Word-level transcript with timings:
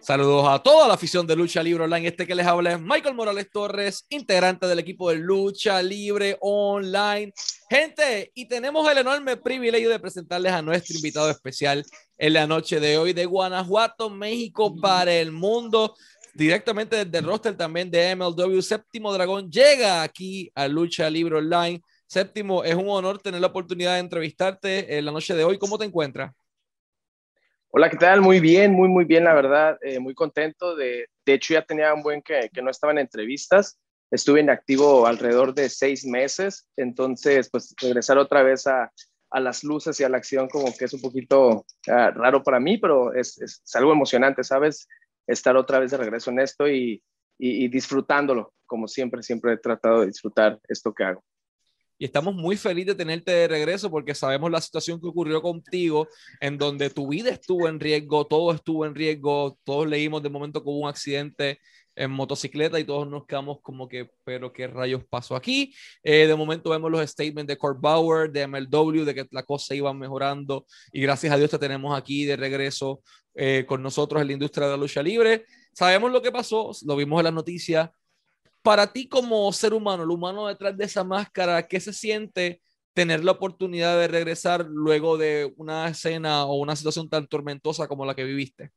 Saludos 0.00 0.46
a 0.48 0.60
toda 0.60 0.86
la 0.86 0.94
afición 0.94 1.26
de 1.26 1.34
Lucha 1.34 1.62
Libre 1.62 1.84
Online. 1.84 2.08
Este 2.08 2.26
que 2.26 2.34
les 2.34 2.46
habla 2.46 2.72
es 2.72 2.80
Michael 2.80 3.14
Morales 3.14 3.50
Torres, 3.50 4.06
integrante 4.10 4.66
del 4.66 4.78
equipo 4.78 5.10
de 5.10 5.16
Lucha 5.16 5.82
Libre 5.82 6.36
Online. 6.40 7.32
Gente, 7.68 8.30
y 8.34 8.46
tenemos 8.46 8.88
el 8.88 8.98
enorme 8.98 9.36
privilegio 9.36 9.90
de 9.90 9.98
presentarles 9.98 10.52
a 10.52 10.62
nuestro 10.62 10.94
invitado 10.96 11.30
especial 11.30 11.84
en 12.16 12.32
la 12.32 12.46
noche 12.46 12.78
de 12.78 12.96
hoy 12.96 13.12
de 13.12 13.26
Guanajuato, 13.26 14.08
México 14.08 14.74
para 14.80 15.12
el 15.14 15.32
mundo. 15.32 15.94
Directamente 16.34 17.04
desde 17.04 17.18
el 17.18 17.24
roster 17.24 17.56
también 17.56 17.90
de 17.90 18.14
MLW, 18.14 18.60
Séptimo 18.62 19.12
Dragón 19.12 19.50
llega 19.50 20.02
aquí 20.02 20.50
a 20.54 20.68
Lucha 20.68 21.10
Libre 21.10 21.38
Online. 21.38 21.82
Séptimo, 22.06 22.62
es 22.62 22.74
un 22.74 22.88
honor 22.88 23.20
tener 23.20 23.40
la 23.40 23.48
oportunidad 23.48 23.94
de 23.94 24.00
entrevistarte 24.00 24.96
en 24.96 25.04
la 25.04 25.12
noche 25.12 25.34
de 25.34 25.44
hoy. 25.44 25.58
¿Cómo 25.58 25.76
te 25.76 25.84
encuentras? 25.84 26.32
Hola, 27.74 27.88
¿qué 27.88 27.96
tal? 27.96 28.20
Muy 28.20 28.38
bien, 28.38 28.74
muy, 28.74 28.86
muy 28.90 29.06
bien, 29.06 29.24
la 29.24 29.32
verdad, 29.32 29.78
eh, 29.80 29.98
muy 29.98 30.12
contento. 30.12 30.76
De, 30.76 31.06
de 31.24 31.32
hecho, 31.32 31.54
ya 31.54 31.64
tenía 31.64 31.94
un 31.94 32.02
buen 32.02 32.20
que, 32.20 32.50
que 32.52 32.60
no 32.60 32.70
estaba 32.70 32.92
en 32.92 32.98
entrevistas. 32.98 33.78
Estuve 34.10 34.40
inactivo 34.40 35.06
alrededor 35.06 35.54
de 35.54 35.70
seis 35.70 36.04
meses, 36.04 36.68
entonces, 36.76 37.48
pues 37.50 37.74
regresar 37.80 38.18
otra 38.18 38.42
vez 38.42 38.66
a, 38.66 38.92
a 39.30 39.40
las 39.40 39.64
luces 39.64 39.98
y 39.98 40.04
a 40.04 40.10
la 40.10 40.18
acción 40.18 40.50
como 40.50 40.66
que 40.76 40.84
es 40.84 40.92
un 40.92 41.00
poquito 41.00 41.64
uh, 41.88 42.10
raro 42.14 42.42
para 42.42 42.60
mí, 42.60 42.76
pero 42.76 43.14
es, 43.14 43.40
es, 43.40 43.62
es, 43.64 43.74
algo 43.74 43.92
emocionante, 43.92 44.44
¿sabes? 44.44 44.86
Estar 45.26 45.56
otra 45.56 45.78
vez 45.78 45.92
de 45.92 45.96
regreso 45.96 46.30
en 46.30 46.40
esto 46.40 46.68
y, 46.68 47.02
y, 47.38 47.64
y 47.64 47.68
disfrutándolo, 47.68 48.52
como 48.66 48.86
siempre, 48.86 49.22
siempre 49.22 49.54
he 49.54 49.56
tratado 49.56 50.00
de 50.00 50.08
disfrutar 50.08 50.60
esto 50.68 50.92
que 50.92 51.04
hago 51.04 51.24
y 52.02 52.04
estamos 52.04 52.34
muy 52.34 52.56
felices 52.56 52.88
de 52.88 52.94
tenerte 52.96 53.30
de 53.30 53.46
regreso 53.46 53.88
porque 53.88 54.12
sabemos 54.12 54.50
la 54.50 54.60
situación 54.60 55.00
que 55.00 55.06
ocurrió 55.06 55.40
contigo, 55.40 56.08
en 56.40 56.58
donde 56.58 56.90
tu 56.90 57.06
vida 57.06 57.30
estuvo 57.30 57.68
en 57.68 57.78
riesgo, 57.78 58.26
todo 58.26 58.52
estuvo 58.52 58.84
en 58.84 58.96
riesgo, 58.96 59.56
todos 59.62 59.86
leímos 59.86 60.20
de 60.20 60.28
momento 60.28 60.64
como 60.64 60.78
un 60.78 60.88
accidente 60.88 61.60
en 61.94 62.10
motocicleta 62.10 62.80
y 62.80 62.84
todos 62.84 63.08
nos 63.08 63.24
quedamos 63.24 63.58
como 63.62 63.86
que, 63.86 64.10
pero 64.24 64.52
qué 64.52 64.66
rayos 64.66 65.04
pasó 65.08 65.36
aquí. 65.36 65.72
Eh, 66.02 66.26
de 66.26 66.34
momento 66.34 66.70
vemos 66.70 66.90
los 66.90 67.08
statements 67.08 67.46
de 67.46 67.56
Kurt 67.56 67.80
Bauer, 67.80 68.32
de 68.32 68.48
MLW, 68.48 69.04
de 69.04 69.14
que 69.14 69.28
la 69.30 69.44
cosa 69.44 69.72
iba 69.72 69.94
mejorando 69.94 70.66
y 70.92 71.02
gracias 71.02 71.32
a 71.32 71.36
Dios 71.36 71.50
te 71.52 71.58
tenemos 71.60 71.96
aquí 71.96 72.24
de 72.24 72.34
regreso 72.34 73.00
eh, 73.36 73.64
con 73.64 73.80
nosotros 73.80 74.20
en 74.20 74.26
la 74.26 74.32
industria 74.32 74.66
de 74.66 74.72
la 74.72 74.76
lucha 74.76 75.04
libre. 75.04 75.44
Sabemos 75.72 76.10
lo 76.10 76.20
que 76.20 76.32
pasó, 76.32 76.72
lo 76.84 76.96
vimos 76.96 77.20
en 77.20 77.24
las 77.26 77.34
noticias, 77.34 77.90
para 78.62 78.92
ti 78.92 79.08
como 79.08 79.52
ser 79.52 79.74
humano, 79.74 80.04
el 80.04 80.10
humano 80.10 80.46
detrás 80.46 80.76
de 80.76 80.84
esa 80.84 81.04
máscara, 81.04 81.66
¿qué 81.66 81.80
se 81.80 81.92
siente 81.92 82.60
tener 82.94 83.24
la 83.24 83.32
oportunidad 83.32 83.98
de 83.98 84.08
regresar 84.08 84.66
luego 84.68 85.16
de 85.16 85.52
una 85.56 85.88
escena 85.88 86.44
o 86.44 86.54
una 86.54 86.76
situación 86.76 87.08
tan 87.08 87.26
tormentosa 87.26 87.88
como 87.88 88.04
la 88.04 88.14
que 88.14 88.24
viviste? 88.24 88.70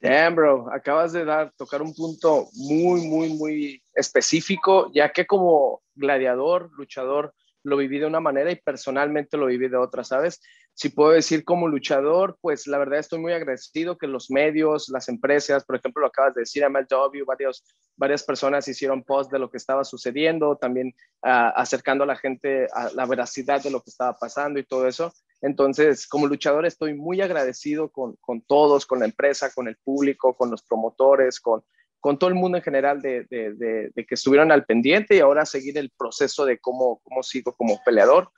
Damn, 0.00 0.34
bro, 0.34 0.66
acabas 0.72 1.12
de 1.12 1.24
dar, 1.24 1.52
tocar 1.56 1.80
un 1.80 1.94
punto 1.94 2.48
muy, 2.52 3.06
muy, 3.06 3.30
muy 3.30 3.82
específico, 3.94 4.90
ya 4.92 5.10
que 5.10 5.26
como 5.26 5.82
gladiador, 5.94 6.70
luchador, 6.72 7.34
lo 7.64 7.76
viví 7.76 7.98
de 7.98 8.06
una 8.06 8.20
manera 8.20 8.50
y 8.52 8.56
personalmente 8.56 9.36
lo 9.36 9.46
viví 9.46 9.68
de 9.68 9.76
otra, 9.76 10.04
¿sabes? 10.04 10.40
Si 10.74 10.90
puedo 10.90 11.12
decir 11.12 11.44
como 11.44 11.68
luchador, 11.68 12.36
pues 12.40 12.66
la 12.66 12.78
verdad 12.78 12.98
estoy 12.98 13.20
muy 13.20 13.32
agradecido 13.32 13.96
que 13.96 14.06
los 14.06 14.30
medios, 14.30 14.88
las 14.88 15.08
empresas, 15.08 15.64
por 15.64 15.76
ejemplo, 15.76 16.02
lo 16.02 16.08
acabas 16.08 16.34
de 16.34 16.42
decir, 16.42 16.64
MLW, 16.68 17.24
varios, 17.24 17.64
varias 17.96 18.22
personas 18.22 18.68
hicieron 18.68 19.02
post 19.02 19.32
de 19.32 19.38
lo 19.38 19.50
que 19.50 19.56
estaba 19.56 19.84
sucediendo, 19.84 20.56
también 20.56 20.88
uh, 21.22 21.54
acercando 21.54 22.04
a 22.04 22.08
la 22.08 22.16
gente 22.16 22.66
a 22.72 22.90
la 22.92 23.06
veracidad 23.06 23.62
de 23.62 23.70
lo 23.70 23.80
que 23.80 23.90
estaba 23.90 24.18
pasando 24.18 24.58
y 24.58 24.64
todo 24.64 24.86
eso. 24.86 25.12
Entonces, 25.40 26.06
como 26.06 26.26
luchador 26.26 26.66
estoy 26.66 26.94
muy 26.94 27.20
agradecido 27.20 27.90
con, 27.90 28.16
con 28.20 28.42
todos, 28.42 28.84
con 28.86 28.98
la 28.98 29.04
empresa, 29.04 29.52
con 29.54 29.68
el 29.68 29.76
público, 29.76 30.34
con 30.36 30.50
los 30.50 30.62
promotores, 30.62 31.38
con, 31.38 31.62
con 32.04 32.18
todo 32.18 32.28
el 32.28 32.36
mundo 32.36 32.58
en 32.58 32.62
general 32.62 33.00
de, 33.00 33.24
de, 33.30 33.90
que 33.94 34.14
estuvieron 34.14 34.52
al 34.52 34.66
pendiente 34.66 35.16
y 35.16 35.20
ahora 35.20 35.46
seguir 35.46 35.78
el 35.78 35.88
proceso 35.88 36.44
de 36.44 36.58
cómo, 36.58 37.00
cómo 37.02 37.22
sigo 37.22 37.54
como 37.56 37.80
peleador. 37.82 38.30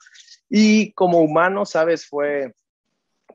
Y 0.49 0.93
como 0.93 1.19
humano, 1.19 1.65
sabes, 1.65 2.07
fue, 2.07 2.53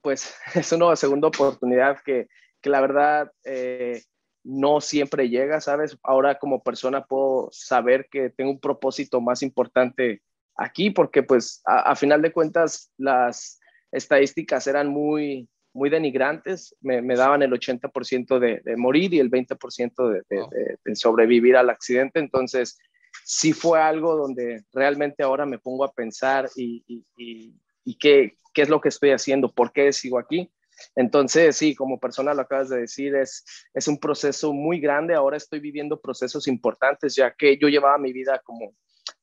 pues, 0.01 0.35
es 0.55 0.73
una 0.73 0.97
segunda 0.97 1.29
oportunidad 1.29 1.99
que, 2.03 2.29
que 2.63 2.71
la 2.71 2.81
verdad 2.81 3.31
eh, 3.45 4.05
no 4.43 4.81
siempre 4.81 5.29
llega, 5.29 5.61
sabes. 5.61 5.99
Ahora 6.03 6.39
como 6.39 6.63
persona 6.63 7.05
puedo 7.05 7.51
saber 7.53 8.09
que 8.11 8.31
tengo 8.31 8.53
un 8.53 8.61
propósito 8.61 9.21
más 9.21 9.43
importante 9.43 10.23
aquí 10.57 10.89
porque, 10.89 11.23
pues, 11.23 11.61
a 11.67 11.95
final 11.95 12.23
de 12.23 12.33
cuentas, 12.33 12.91
las 12.97 13.61
estadísticas 13.91 14.67
eran 14.67 14.89
muy, 14.89 15.47
muy 15.75 15.91
denigrantes, 15.91 16.77
me, 16.81 17.01
me 17.03 17.17
daban 17.17 17.43
el 17.43 17.53
80% 17.53 18.39
de, 18.39 18.61
de, 18.65 18.77
morir 18.77 19.15
y 19.15 19.21
el 19.21 19.31
20% 19.31 20.09
de, 20.09 20.23
de, 20.29 20.77
de, 20.85 20.97
sobrevivir 20.97 21.57
al 21.57 21.71
accidente. 21.71 22.21
Entonces, 22.21 22.79
sí 23.25 23.53
fue 23.53 23.81
algo 23.81 24.17
donde 24.17 24.65
realmente 24.73 25.23
ahora 25.23 25.47
me 25.47 25.59
pongo 25.59 25.85
a 25.85 25.93
pensar 25.93 26.49
y, 26.57 26.85
y, 26.87 27.05
y, 27.17 27.55
y 27.85 27.97
qué, 27.97 28.37
qué, 28.53 28.63
es 28.63 28.69
lo 28.69 28.81
que 28.81 28.91
estoy 28.91 29.11
haciendo, 29.11 29.53
por 29.53 29.73
qué 29.73 29.93
sigo 29.93 30.19
aquí. 30.19 30.53
Entonces, 30.97 31.57
sí, 31.57 31.75
como 31.75 32.01
persona 32.01 32.35
lo 32.35 32.43
acabas 32.43 32.69
de 32.69 32.81
decir, 32.81 33.15
es, 33.15 33.45
es 33.73 33.89
un 33.89 33.99
proceso 33.99 34.53
muy 34.53 34.81
grande. 34.81 35.15
Ahora 35.15 35.37
estoy 35.37 35.61
viviendo 35.61 36.01
procesos 36.01 36.49
importantes, 36.49 37.15
ya 37.15 37.33
que 37.33 37.57
yo 37.57 37.69
llevaba 37.69 37.99
mi 37.99 38.13
vida 38.13 38.41
como, 38.45 38.75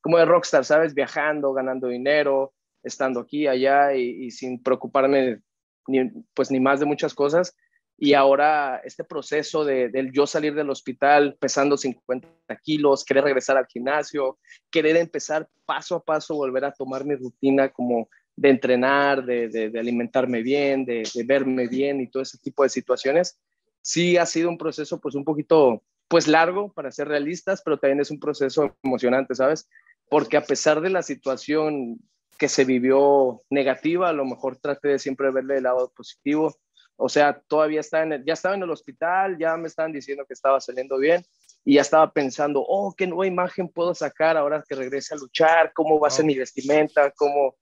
como 0.01 0.17
de 0.17 0.25
rockstar, 0.25 0.65
¿sabes? 0.65 0.93
Viajando, 0.93 1.53
ganando 1.53 1.87
dinero, 1.87 2.53
estando 2.81 3.19
aquí, 3.19 3.45
allá 3.45 3.93
y, 3.93 4.25
y 4.25 4.31
sin 4.31 4.63
preocuparme 4.63 5.41
ni, 5.89 6.09
pues 6.33 6.51
ni 6.51 6.59
más 6.59 6.79
de 6.79 6.85
muchas 6.85 7.13
cosas. 7.13 7.55
Y 7.97 8.13
ahora 8.13 8.81
este 8.85 9.03
proceso 9.03 9.65
de, 9.65 9.89
del 9.89 10.13
yo 10.13 10.25
salir 10.25 10.55
del 10.55 10.69
hospital 10.69 11.35
pesando 11.37 11.75
50 11.75 12.29
kilos, 12.63 13.03
querer 13.03 13.25
regresar 13.25 13.57
al 13.57 13.67
gimnasio, 13.67 14.39
querer 14.71 14.95
empezar 14.95 15.49
paso 15.65 15.95
a 15.95 16.03
paso, 16.03 16.35
volver 16.35 16.63
a 16.63 16.71
tomar 16.71 17.03
mi 17.03 17.15
rutina 17.15 17.69
como 17.69 18.07
de 18.37 18.49
entrenar, 18.49 19.25
de, 19.25 19.49
de, 19.49 19.69
de 19.69 19.79
alimentarme 19.79 20.41
bien, 20.41 20.85
de, 20.85 21.03
de, 21.13 21.23
verme 21.23 21.67
bien 21.67 21.99
y 21.99 22.07
todo 22.07 22.23
ese 22.23 22.37
tipo 22.37 22.63
de 22.63 22.69
situaciones, 22.69 23.37
sí 23.81 24.15
ha 24.15 24.25
sido 24.25 24.47
un 24.47 24.57
proceso 24.57 25.01
pues 25.01 25.15
un 25.15 25.25
poquito 25.25 25.83
pues 26.07 26.27
largo 26.27 26.71
para 26.71 26.91
ser 26.91 27.09
realistas, 27.09 27.61
pero 27.63 27.77
también 27.77 27.99
es 27.99 28.11
un 28.11 28.19
proceso 28.19 28.77
emocionante, 28.81 29.35
¿sabes? 29.35 29.69
Porque 30.09 30.37
a 30.37 30.43
pesar 30.43 30.79
de 30.79 30.89
la 30.89 31.03
situación 31.03 31.99
que 32.39 32.47
se 32.47 32.63
vivió 32.63 33.41
negativa, 33.49 34.09
a 34.09 34.13
lo 34.13 34.25
mejor 34.25 34.57
traté 34.57 34.87
de 34.87 34.99
siempre 34.99 35.29
verle 35.29 35.57
el 35.57 35.63
lado 35.63 35.91
positivo. 35.95 36.55
O 36.95 37.09
sea, 37.09 37.41
todavía 37.47 37.81
estaba 37.81 38.03
en 38.03 38.13
el, 38.13 38.25
ya 38.25 38.33
estaba 38.33 38.55
en 38.55 38.63
el 38.63 38.71
hospital, 38.71 39.37
ya 39.37 39.57
me 39.57 39.67
estaban 39.67 39.91
diciendo 39.91 40.25
que 40.25 40.33
estaba 40.33 40.59
saliendo 40.61 40.97
bien 40.97 41.23
y 41.65 41.75
ya 41.75 41.81
estaba 41.81 42.11
pensando, 42.11 42.63
oh, 42.65 42.95
qué 42.97 43.07
nueva 43.07 43.27
imagen 43.27 43.67
puedo 43.67 43.93
sacar 43.93 44.37
ahora 44.37 44.63
que 44.67 44.75
regrese 44.75 45.13
a 45.13 45.17
luchar, 45.17 45.73
cómo 45.73 45.99
va 45.99 46.07
a 46.07 46.11
ser 46.11 46.25
mi 46.25 46.35
vestimenta, 46.35 47.11
cómo, 47.11 47.57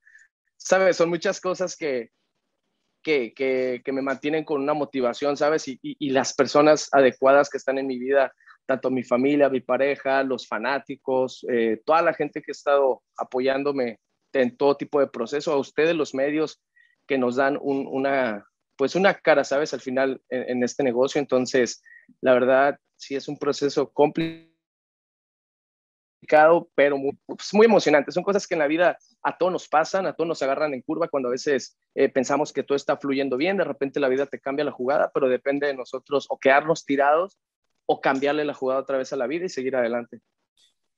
sabes, 0.56 0.96
son 0.96 1.10
muchas 1.10 1.42
cosas 1.42 1.76
que, 1.76 2.12
que, 3.02 3.34
que, 3.34 3.82
que 3.84 3.92
me 3.92 4.04
mantienen 4.04 4.44
con 4.44 4.62
una 4.62 4.76
motivación, 4.76 5.38
¿sabes? 5.38 5.68
Y, 5.68 5.80
y, 5.82 5.98
y, 6.00 6.12
las 6.12 6.34
personas 6.34 6.90
adecuadas 6.92 7.50
que 7.50 7.58
están 7.58 7.80
en 7.80 7.88
mi 7.88 7.98
vida, 7.98 8.32
tanto 8.68 8.92
mi 8.92 9.04
familia, 9.04 9.50
mi 9.50 9.62
pareja, 9.62 10.22
los 10.22 10.48
fanáticos, 10.48 11.44
eh, 11.50 11.82
toda 11.84 12.04
la 12.04 12.14
gente 12.14 12.44
que 12.44 12.52
ha 12.52 12.54
estado 12.54 13.02
apoyándome 13.18 14.00
en 14.42 14.58
todo 14.58 14.78
tipo 14.78 15.00
de 15.00 15.08
proceso, 15.08 15.52
a 15.52 15.58
ustedes 15.58 15.96
los 15.96 16.14
medios 16.14 16.62
que 17.08 17.18
nos 17.18 17.36
dan 17.36 17.58
un, 17.62 17.88
una, 17.88 18.46
pues 18.76 18.96
una 18.96 19.16
cara, 19.16 19.44
¿sabes? 19.44 19.74
Al 19.74 19.82
final 19.82 20.22
en, 20.30 20.64
este 20.64 20.84
negocio. 20.84 21.20
Entonces, 21.20 21.82
la 22.22 22.34
verdad, 22.34 22.80
sí 22.96 23.16
es 23.16 23.28
un 23.28 23.38
proceso 23.38 23.92
complicado, 23.92 24.50
pero 26.76 26.98
muy, 26.98 27.18
pues 27.26 27.54
muy 27.54 27.66
emocionante. 27.66 28.12
Son 28.12 28.24
cosas 28.24 28.46
que 28.48 28.56
en 28.56 28.60
la 28.60 28.68
vida 28.68 28.98
a 29.24 29.38
todos 29.38 29.52
nos 29.52 29.68
pasan, 29.68 30.06
a 30.06 30.14
todos 30.14 30.28
nos 30.28 30.42
agarran 30.42 30.74
en 30.74 30.82
curva 30.82 31.08
cuando 31.08 31.30
a 31.30 31.32
veces 31.32 31.78
eh, 31.96 32.10
pensamos 32.10 32.54
que 32.54 32.64
todo 32.64 32.76
está 32.76 32.98
fluyendo 32.98 33.38
bien, 33.38 33.58
de 33.58 33.64
repente 33.64 34.00
la 34.00 34.10
vida 34.10 34.26
te 34.26 34.40
cambia 34.40 34.66
la 34.66 34.72
jugada, 34.72 35.12
pero 35.14 35.28
depende 35.28 35.68
de 35.68 35.74
nosotros 35.74 36.28
o 36.30 36.38
quedarnos 36.38 36.86
tirados 36.86 37.40
o 37.88 38.02
cambiarle 38.02 38.46
la 38.46 38.54
jugada 38.54 38.82
otra 38.82 38.98
vez 38.98 39.12
a 39.14 39.16
la 39.16 39.28
vida 39.28 39.46
y 39.46 39.50
seguir 39.50 39.76
adelante. 39.76 40.20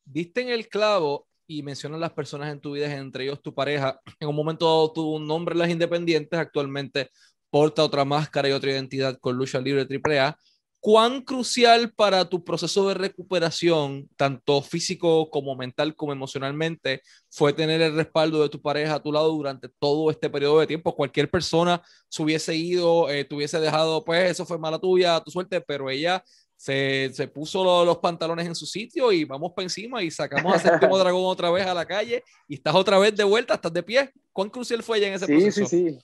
Diste 0.03 0.41
en 0.41 0.49
el 0.49 0.67
clavo 0.67 1.28
y 1.49 1.63
mencionas 1.63 1.99
las 1.99 2.13
personas 2.13 2.53
en 2.53 2.61
tu 2.61 2.73
vida, 2.73 2.95
entre 2.95 3.23
ellos 3.23 3.41
tu 3.41 3.53
pareja. 3.55 3.99
En 4.19 4.29
un 4.29 4.35
momento 4.35 4.91
tuvo 4.93 5.15
un 5.15 5.27
nombre 5.27 5.53
en 5.53 5.59
las 5.59 5.69
independientes, 5.69 6.39
actualmente 6.39 7.09
porta 7.49 7.83
otra 7.83 8.05
máscara 8.05 8.47
y 8.47 8.51
otra 8.51 8.69
identidad 8.69 9.17
con 9.19 9.35
lucha 9.35 9.59
libre 9.59 9.87
AAA. 9.89 10.37
¿Cuán 10.79 11.23
crucial 11.23 11.91
para 11.91 12.29
tu 12.29 12.43
proceso 12.45 12.87
de 12.87 12.93
recuperación, 12.93 14.07
tanto 14.15 14.61
físico 14.61 15.29
como 15.31 15.55
mental 15.55 15.95
como 15.95 16.13
emocionalmente, 16.13 17.01
fue 17.31 17.51
tener 17.51 17.81
el 17.81 17.95
respaldo 17.95 18.43
de 18.43 18.49
tu 18.49 18.61
pareja 18.61 18.93
a 18.95 19.03
tu 19.03 19.11
lado 19.11 19.29
durante 19.31 19.69
todo 19.79 20.11
este 20.11 20.29
periodo 20.29 20.59
de 20.59 20.67
tiempo? 20.67 20.95
Cualquier 20.95 21.31
persona 21.31 21.81
se 22.07 22.21
hubiese 22.21 22.55
ido, 22.55 23.09
eh, 23.09 23.27
hubiese 23.31 23.59
dejado, 23.59 24.05
pues 24.05 24.29
eso 24.29 24.45
fue 24.45 24.59
mala 24.59 24.77
tuya, 24.79 25.19
tu 25.21 25.31
suerte, 25.31 25.59
pero 25.61 25.89
ella 25.89 26.23
se, 26.59 27.09
se 27.13 27.25
puso 27.29 27.63
lo, 27.63 27.85
los 27.85 27.99
pantalones 27.99 28.45
en 28.45 28.53
su 28.53 28.65
sitio 28.65 29.13
y 29.13 29.23
vamos 29.23 29.53
para 29.53 29.63
encima 29.63 30.03
y 30.03 30.11
sacamos 30.11 30.53
a 30.53 30.59
Séptimo 30.59 30.97
Dragón 30.99 31.23
otra 31.23 31.49
vez 31.49 31.65
a 31.65 31.73
la 31.73 31.85
calle 31.85 32.21
y 32.49 32.55
estás 32.55 32.75
otra 32.75 32.99
vez 32.99 33.15
de 33.15 33.23
vuelta, 33.23 33.53
estás 33.53 33.71
de 33.71 33.81
pie. 33.81 34.11
¿Cuán 34.33 34.49
crucial 34.49 34.83
fue 34.83 34.97
ella 34.97 35.07
en 35.07 35.13
ese 35.13 35.25
sí, 35.25 35.31
proceso? 35.31 35.65
Sí, 35.65 35.89
sí, 35.91 35.99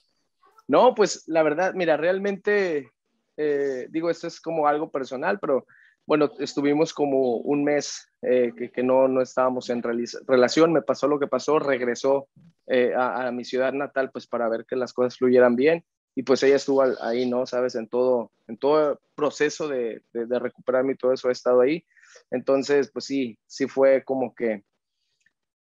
No, 0.66 0.94
pues 0.94 1.24
la 1.26 1.42
verdad, 1.42 1.74
mira, 1.74 1.98
realmente 1.98 2.90
eh, 3.36 3.86
digo, 3.90 4.08
esto 4.08 4.28
es 4.28 4.40
como 4.40 4.66
algo 4.66 4.90
personal, 4.90 5.38
pero 5.38 5.66
bueno, 6.06 6.30
estuvimos 6.38 6.94
como 6.94 7.36
un 7.36 7.62
mes 7.62 8.08
eh, 8.22 8.50
que, 8.74 8.82
no, 8.82 9.08
no 9.08 9.20
estábamos 9.20 9.68
en 9.68 9.82
relación, 9.82 10.72
me 10.72 10.80
pasó 10.80 11.06
lo 11.06 11.18
que 11.18 11.26
pasó, 11.26 11.58
regresó 11.58 12.28
eh, 12.66 12.94
a, 12.96 13.30
mi 13.30 13.44
ciudad 13.44 13.74
natal 13.74 14.10
pues 14.10 14.26
para 14.26 14.48
ver 14.48 14.64
que 14.64 14.76
las 14.76 14.94
cosas 14.94 15.18
fluyeran 15.18 15.54
bien 15.54 15.84
y 16.18 16.22
pues 16.22 16.42
ella 16.42 16.56
estuvo 16.56 16.82
ahí, 17.02 17.28
¿no? 17.28 17.44
Sabes, 17.44 17.74
en 17.74 17.86
todo, 17.88 18.32
en 18.48 18.56
todo 18.56 18.98
proceso 19.14 19.68
de, 19.68 20.02
de, 20.14 20.38
recuperarme 20.38 20.94
y 20.94 20.96
todo 20.96 21.12
eso 21.12 21.28
he 21.28 21.32
estado 21.32 21.60
ahí. 21.60 21.84
Entonces, 22.30 22.90
pues 22.90 23.04
sí, 23.04 23.38
sí 23.46 23.68
fue 23.68 24.02
como 24.02 24.34
que 24.34 24.64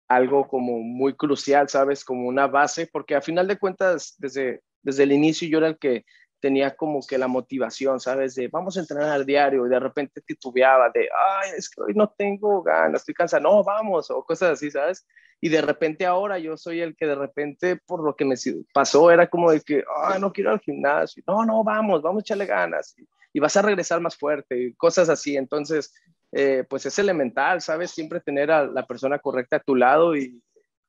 algo 0.08 0.48
como 0.48 0.80
muy 0.80 1.14
crucial, 1.14 1.68
¿sabes? 1.68 2.06
Como 2.06 2.30
una 2.30 2.48
base, 2.48 2.88
porque 2.88 3.16
a 3.16 3.22
final 3.22 3.50
de 3.50 3.60
cuentas, 3.60 4.16
desde, 4.18 4.62
desde 4.82 5.04
el 5.04 5.12
inicio 5.12 5.50
yo 5.50 5.58
era 5.58 5.68
el 5.68 5.78
que 5.78 6.06
tenía 6.40 6.76
como 6.76 7.02
que 7.02 7.18
la 7.18 7.28
motivación, 7.28 8.00
¿sabes? 8.00 8.36
De 8.36 8.48
vamos 8.48 8.78
a 8.78 8.82
entrenar 8.82 9.10
al 9.10 9.26
diario 9.26 9.66
y 9.66 9.70
de 9.70 9.80
repente 9.80 10.22
titubeaba 10.22 10.90
de, 10.90 11.02
ay, 11.02 11.52
es 11.58 11.70
que 11.70 11.82
hoy 11.82 11.94
no 11.94 12.10
tengo 12.10 12.62
ganas, 12.62 13.02
estoy 13.02 13.14
cansado, 13.14 13.44
no, 13.44 13.64
vamos, 13.64 14.12
o 14.12 14.24
cosas 14.24 14.52
así, 14.52 14.70
¿sabes? 14.70 15.06
Y 15.42 15.50
de 15.50 15.62
repente 15.62 16.06
ahora 16.06 16.40
yo 16.40 16.58
soy 16.58 16.82
el 16.82 16.96
que 16.96 17.08
de 17.08 17.16
repente, 17.16 17.78
por 17.86 18.04
lo 18.04 18.16
que 18.16 18.26
me 18.26 18.36
pasó, 18.74 19.12
era 19.12 19.28
como 19.28 19.52
de 19.52 19.62
que, 19.62 19.84
ay, 20.04 20.20
no 20.20 20.32
quiero 20.32 20.52
ir 20.52 20.54
al 20.54 20.60
gimnasio, 20.62 21.24
no, 21.28 21.46
no, 21.46 21.64
vamos, 21.64 22.02
vamos 22.02 22.22
a 22.22 22.24
echarle 22.24 22.46
ganas 22.46 22.96
y, 22.98 23.40
vas 23.40 23.58
a 23.58 23.62
regresar 23.62 24.00
más 24.00 24.16
fuerte 24.16 24.58
y 24.58 24.74
cosas 24.76 25.10
así. 25.10 25.36
Entonces, 25.36 25.94
eh, 26.32 26.64
pues 26.70 26.86
es 26.86 26.98
elemental, 27.00 27.62
¿sabes? 27.62 27.92
Siempre 27.92 28.22
tener 28.22 28.50
a 28.50 28.66
la 28.66 28.88
persona 28.88 29.20
correcta 29.20 29.58
a 29.58 29.64
tu 29.64 29.76
lado 29.76 30.16
y, 30.16 30.42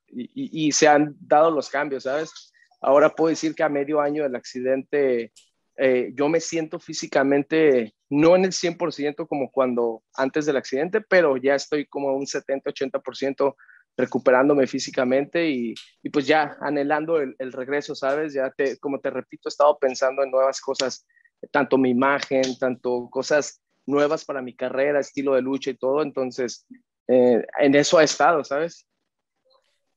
y, 0.09 0.67
y 0.67 0.71
se 0.71 0.87
han 0.87 1.15
dado 1.19 1.51
los 1.51 1.69
cambios, 1.69 2.03
¿sabes? 2.03 2.53
Ahora 2.81 3.09
puedo 3.09 3.29
decir 3.29 3.55
que 3.55 3.63
a 3.63 3.69
medio 3.69 4.01
año 4.01 4.23
del 4.23 4.35
accidente 4.35 5.31
eh, 5.77 6.11
yo 6.15 6.27
me 6.27 6.39
siento 6.39 6.79
físicamente 6.79 7.93
no 8.09 8.35
en 8.35 8.45
el 8.45 8.51
100% 8.51 9.27
como 9.27 9.51
cuando 9.51 10.03
antes 10.15 10.45
del 10.45 10.57
accidente, 10.57 11.01
pero 11.01 11.37
ya 11.37 11.55
estoy 11.55 11.85
como 11.85 12.15
un 12.15 12.25
70-80% 12.25 13.55
recuperándome 13.95 14.67
físicamente 14.67 15.49
y, 15.49 15.73
pues 16.11 16.27
ya 16.27 16.55
anhelando 16.61 17.19
el, 17.19 17.35
el, 17.39 17.51
regreso, 17.51 17.95
¿sabes? 17.95 18.33
Ya 18.33 18.51
te, 18.51 18.77
como 18.77 18.99
te 18.99 19.09
repito, 19.09 19.49
he 19.49 19.51
estado 19.51 19.77
pensando 19.79 20.23
en 20.23 20.31
nuevas 20.31 20.61
cosas, 20.61 21.05
tanto 21.51 21.77
mi 21.77 21.89
imagen, 21.89 22.57
tanto 22.59 23.09
cosas 23.09 23.61
nuevas 23.85 24.23
para 24.23 24.41
mi 24.41 24.55
carrera, 24.55 24.99
estilo 24.99 25.33
de 25.33 25.41
lucha 25.41 25.71
y 25.71 25.77
todo, 25.77 26.01
entonces 26.03 26.65
eh, 27.07 27.45
en 27.59 27.75
eso 27.75 27.97
ha 27.97 28.03
estado, 28.03 28.43
¿sabes? 28.43 28.86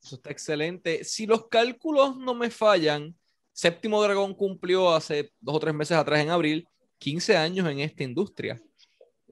Eso 0.03 0.15
está 0.15 0.31
excelente. 0.31 1.03
Si 1.03 1.25
los 1.25 1.47
cálculos 1.47 2.17
no 2.17 2.33
me 2.33 2.49
fallan, 2.49 3.15
Séptimo 3.53 4.01
Dragón 4.01 4.33
cumplió 4.33 4.93
hace 4.93 5.31
dos 5.39 5.55
o 5.55 5.59
tres 5.59 5.73
meses 5.73 5.97
atrás, 5.97 6.21
en 6.21 6.29
abril, 6.29 6.67
15 6.97 7.37
años 7.37 7.69
en 7.69 7.79
esta 7.79 8.03
industria. 8.03 8.61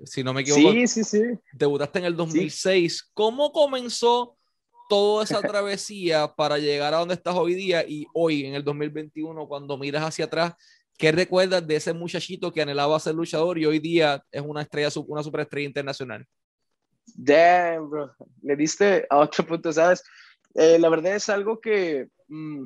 Si 0.05 0.23
no 0.23 0.33
me 0.33 0.41
equivoco. 0.41 0.71
Sí, 0.71 0.87
sí, 0.87 1.03
sí. 1.03 1.21
Debutaste 1.51 1.99
en 1.99 2.05
el 2.05 2.15
2006. 2.15 3.11
¿Cómo 3.13 3.51
comenzó 3.51 4.37
toda 4.89 5.23
esa 5.23 5.41
travesía 5.41 6.27
para 6.35 6.57
llegar 6.57 6.93
a 6.93 6.97
donde 6.97 7.13
estás 7.13 7.35
hoy 7.35 7.53
día 7.53 7.85
y 7.87 8.05
hoy, 8.13 8.45
en 8.45 8.55
el 8.55 8.63
2021, 8.63 9.47
cuando 9.47 9.77
miras 9.77 10.03
hacia 10.03 10.25
atrás, 10.25 10.53
¿qué 10.97 11.11
recuerdas 11.11 11.65
de 11.65 11.75
ese 11.75 11.93
muchachito 11.93 12.51
que 12.51 12.61
anhelaba 12.61 12.99
ser 12.99 13.15
luchador 13.15 13.57
y 13.57 13.65
hoy 13.65 13.79
día 13.79 14.23
es 14.31 14.41
una 14.41 14.61
estrella, 14.61 14.89
una 15.07 15.23
superestrella 15.23 15.67
internacional? 15.67 16.25
Damn, 17.15 17.89
bro. 17.89 18.11
Le 18.41 18.55
diste 18.55 19.05
a 19.09 19.17
otro 19.17 19.45
punto, 19.45 19.71
¿sabes? 19.71 20.03
Eh, 20.55 20.79
la 20.79 20.89
verdad 20.89 21.15
es 21.15 21.29
algo 21.29 21.59
que 21.59 22.09
mm, 22.27 22.65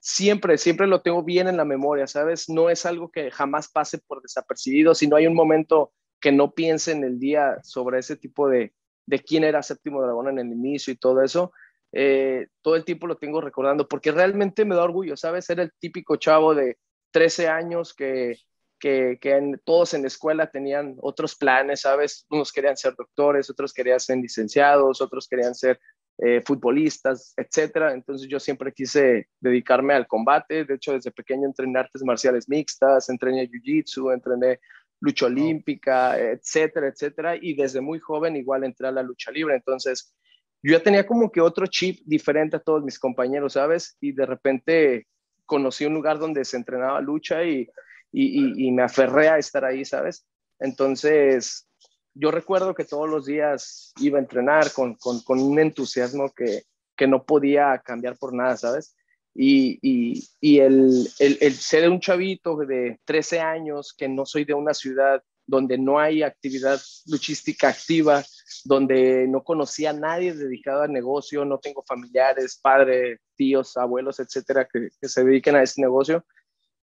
siempre, 0.00 0.58
siempre 0.58 0.86
lo 0.86 1.02
tengo 1.02 1.22
bien 1.22 1.48
en 1.48 1.56
la 1.56 1.64
memoria, 1.64 2.06
¿sabes? 2.06 2.48
No 2.48 2.70
es 2.70 2.86
algo 2.86 3.10
que 3.10 3.30
jamás 3.30 3.68
pase 3.68 3.98
por 3.98 4.22
desapercibido, 4.22 4.94
si 4.94 5.08
no 5.08 5.16
hay 5.16 5.26
un 5.26 5.34
momento 5.34 5.92
que 6.20 6.32
no 6.32 6.52
piense 6.52 6.92
en 6.92 7.04
el 7.04 7.18
día 7.18 7.58
sobre 7.62 7.98
ese 7.98 8.16
tipo 8.16 8.48
de, 8.48 8.74
de 9.06 9.18
quién 9.20 9.44
era 9.44 9.62
Séptimo 9.62 10.02
Dragón 10.02 10.28
en 10.28 10.38
el 10.38 10.52
inicio 10.52 10.92
y 10.92 10.96
todo 10.96 11.22
eso. 11.22 11.52
Eh, 11.92 12.48
todo 12.60 12.76
el 12.76 12.84
tiempo 12.84 13.06
lo 13.06 13.16
tengo 13.16 13.40
recordando 13.40 13.86
porque 13.86 14.10
realmente 14.10 14.64
me 14.64 14.74
da 14.74 14.82
orgullo, 14.82 15.16
¿sabes? 15.16 15.48
Era 15.48 15.62
el 15.62 15.72
típico 15.78 16.16
chavo 16.16 16.54
de 16.54 16.78
13 17.12 17.48
años 17.48 17.94
que, 17.94 18.36
que, 18.80 19.18
que 19.20 19.54
todos 19.64 19.94
en 19.94 20.02
la 20.02 20.08
escuela 20.08 20.50
tenían 20.50 20.96
otros 21.00 21.36
planes, 21.36 21.82
¿sabes? 21.82 22.26
Unos 22.30 22.52
querían 22.52 22.76
ser 22.76 22.94
doctores, 22.96 23.48
otros 23.48 23.72
querían 23.72 24.00
ser 24.00 24.18
licenciados, 24.18 25.00
otros 25.00 25.28
querían 25.28 25.54
ser 25.54 25.78
eh, 26.18 26.40
futbolistas, 26.44 27.34
etcétera. 27.36 27.92
Entonces 27.92 28.28
yo 28.28 28.38
siempre 28.38 28.72
quise 28.72 29.28
dedicarme 29.40 29.94
al 29.94 30.06
combate. 30.06 30.64
De 30.64 30.74
hecho, 30.74 30.92
desde 30.92 31.10
pequeño 31.10 31.46
entrené 31.46 31.78
artes 31.78 32.02
marciales 32.04 32.48
mixtas, 32.48 33.08
entrené 33.08 33.48
jiu-jitsu, 33.48 34.12
entrené 34.12 34.60
lucha 35.00 35.26
olímpica, 35.26 36.18
etcétera, 36.18 36.88
etcétera. 36.88 37.36
Y 37.40 37.54
desde 37.54 37.80
muy 37.80 37.98
joven 37.98 38.36
igual 38.36 38.64
entré 38.64 38.88
a 38.88 38.92
la 38.92 39.02
lucha 39.02 39.30
libre. 39.30 39.56
Entonces 39.56 40.14
yo 40.62 40.72
ya 40.72 40.82
tenía 40.82 41.06
como 41.06 41.30
que 41.30 41.40
otro 41.40 41.66
chip 41.66 42.00
diferente 42.06 42.56
a 42.56 42.60
todos 42.60 42.82
mis 42.82 42.98
compañeros, 42.98 43.54
¿sabes? 43.54 43.96
Y 44.00 44.12
de 44.12 44.24
repente 44.24 45.06
conocí 45.46 45.84
un 45.84 45.94
lugar 45.94 46.18
donde 46.18 46.44
se 46.44 46.56
entrenaba 46.56 47.00
lucha 47.02 47.44
y, 47.44 47.68
y, 48.12 48.66
y 48.66 48.72
me 48.72 48.82
aferré 48.82 49.28
a 49.28 49.38
estar 49.38 49.64
ahí, 49.64 49.84
¿sabes? 49.84 50.26
Entonces, 50.58 51.68
yo 52.14 52.30
recuerdo 52.30 52.74
que 52.74 52.84
todos 52.84 53.08
los 53.08 53.26
días 53.26 53.92
iba 54.00 54.18
a 54.18 54.22
entrenar 54.22 54.72
con, 54.72 54.94
con, 54.94 55.40
un 55.40 55.58
entusiasmo 55.58 56.30
que, 56.30 56.62
que, 56.96 57.06
no 57.06 57.24
podía 57.24 57.82
cambiar 57.84 58.16
por 58.16 58.32
nada, 58.32 58.56
¿sabes? 58.56 58.94
Y, 59.34 59.78
y, 59.82 60.28
y 60.40 60.60
el, 60.60 61.08
el, 61.18 61.38
el, 61.40 61.54
ser 61.54 61.90
un 61.90 62.00
chavito 62.00 62.56
de 62.56 63.00
13 63.04 63.40
años, 63.40 63.92
que 63.96 64.08
no 64.08 64.24
soy 64.24 64.44
de 64.44 64.54
una 64.54 64.74
ciudad 64.74 65.22
donde 65.46 65.76
no 65.76 65.98
hay 65.98 66.22
actividad 66.22 66.80
luchística 67.06 67.68
activa, 67.68 68.24
donde 68.64 69.26
no 69.28 69.42
conocía 69.42 69.90
a 69.90 69.94
nadie 69.94 70.34
dedicado 70.34 70.82
al 70.82 70.92
negocio, 70.92 71.44
no 71.44 71.58
tengo 71.58 71.82
familiares, 71.82 72.58
padres, 72.62 73.20
tíos, 73.34 73.76
abuelos, 73.76 74.20
etcétera, 74.20 74.68
que, 74.72 74.88
que 75.00 75.08
se 75.08 75.24
dediquen 75.24 75.56
a 75.56 75.62
ese 75.62 75.82
negocio, 75.82 76.24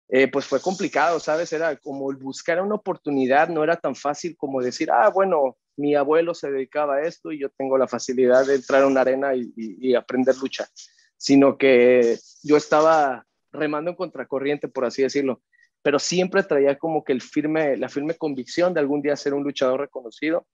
eh, 0.08 0.28
pues 0.28 0.46
fue 0.46 0.60
complicado, 0.60 1.18
¿sabes? 1.18 1.52
Era 1.52 1.76
como 1.76 2.12
buscar 2.12 2.60
una 2.60 2.74
oportunidad, 2.74 3.48
no 3.48 3.64
era 3.64 3.76
tan 3.76 3.94
fácil 3.94 4.36
como 4.36 4.62
decir, 4.62 4.90
ah, 4.90 5.08
bueno, 5.08 5.56
mi 5.76 5.94
abuelo 5.94 6.34
se 6.34 6.50
dedicaba 6.50 6.96
a 6.96 7.02
esto 7.02 7.32
y 7.32 7.40
yo 7.40 7.48
tengo 7.50 7.78
la 7.78 7.88
facilidad 7.88 8.46
de 8.46 8.56
entrar 8.56 8.82
a 8.82 8.86
una 8.86 9.00
arena 9.00 9.32
y, 9.34 9.94
aprender 9.94 10.36
lucha, 10.36 10.68
sino 11.16 11.58
que 11.58 12.18
yo 12.42 12.56
estaba 12.56 13.24
remando 13.50 13.90
en 13.90 13.96
contracorriente, 13.96 14.68
por 14.68 14.84
así 14.84 15.02
decirlo, 15.02 15.42
pero 15.82 15.98
siempre 15.98 16.42
traía 16.42 16.78
como 16.78 17.04
que 17.04 17.12
el 17.12 17.20
firme, 17.20 17.76
la 17.76 17.88
firme 17.88 18.14
convicción 18.14 18.74
de 18.74 18.80
algún 18.80 19.02
día 19.02 19.16
ser 19.16 19.34
un 19.34 19.42
luchador 19.42 19.80
reconocido 19.80 20.46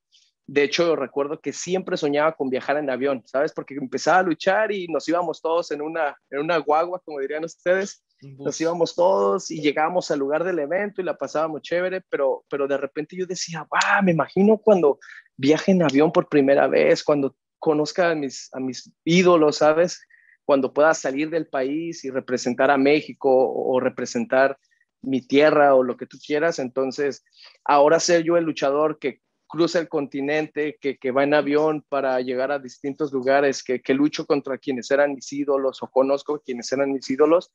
de 0.52 0.64
hecho, 0.64 0.96
recuerdo 0.96 1.40
que 1.40 1.52
siempre 1.52 1.96
soñaba 1.96 2.34
con 2.34 2.50
viajar 2.50 2.76
en 2.76 2.90
avión, 2.90 3.22
¿sabes? 3.24 3.52
Porque 3.52 3.74
empezaba 3.74 4.18
a 4.18 4.22
luchar 4.24 4.72
y 4.72 4.88
nos 4.88 5.08
íbamos 5.08 5.40
todos 5.40 5.70
en 5.70 5.80
una, 5.80 6.16
en 6.28 6.40
una 6.40 6.56
guagua, 6.56 7.00
como 7.04 7.20
dirían 7.20 7.44
ustedes. 7.44 8.02
Nos 8.22 8.60
íbamos 8.60 8.94
todos 8.94 9.50
y 9.50 9.60
llegábamos 9.60 10.10
al 10.10 10.18
lugar 10.18 10.44
del 10.44 10.58
evento 10.58 11.00
y 11.00 11.04
la 11.04 11.16
pasábamos 11.16 11.62
chévere, 11.62 12.02
pero, 12.08 12.44
pero 12.50 12.68
de 12.68 12.76
repente 12.76 13.16
yo 13.16 13.26
decía, 13.26 13.66
va, 13.72 14.02
me 14.02 14.12
imagino 14.12 14.58
cuando 14.58 14.98
viaje 15.36 15.72
en 15.72 15.82
avión 15.82 16.12
por 16.12 16.28
primera 16.28 16.66
vez, 16.66 17.02
cuando 17.02 17.34
conozca 17.58 18.10
a 18.10 18.14
mis, 18.14 18.48
a 18.52 18.60
mis 18.60 18.92
ídolos, 19.04 19.56
¿sabes? 19.56 20.06
Cuando 20.44 20.72
pueda 20.72 20.92
salir 20.94 21.30
del 21.30 21.46
país 21.46 22.04
y 22.04 22.10
representar 22.10 22.70
a 22.70 22.76
México 22.76 23.30
o 23.30 23.80
representar 23.80 24.58
mi 25.02 25.26
tierra 25.26 25.74
o 25.74 25.82
lo 25.82 25.96
que 25.96 26.06
tú 26.06 26.18
quieras. 26.24 26.58
Entonces, 26.58 27.24
ahora 27.64 28.00
ser 28.00 28.22
yo 28.22 28.36
el 28.36 28.44
luchador 28.44 28.98
que 28.98 29.20
cruza 29.46 29.80
el 29.80 29.88
continente, 29.88 30.78
que, 30.80 30.96
que, 30.98 31.10
va 31.10 31.24
en 31.24 31.34
avión 31.34 31.84
para 31.88 32.20
llegar 32.20 32.52
a 32.52 32.60
distintos 32.60 33.12
lugares, 33.12 33.64
que, 33.64 33.82
que, 33.82 33.94
lucho 33.94 34.24
contra 34.24 34.58
quienes 34.58 34.90
eran 34.92 35.14
mis 35.14 35.32
ídolos 35.32 35.82
o 35.82 35.90
conozco 35.90 36.40
quienes 36.40 36.70
eran 36.70 36.92
mis 36.92 37.10
ídolos, 37.10 37.50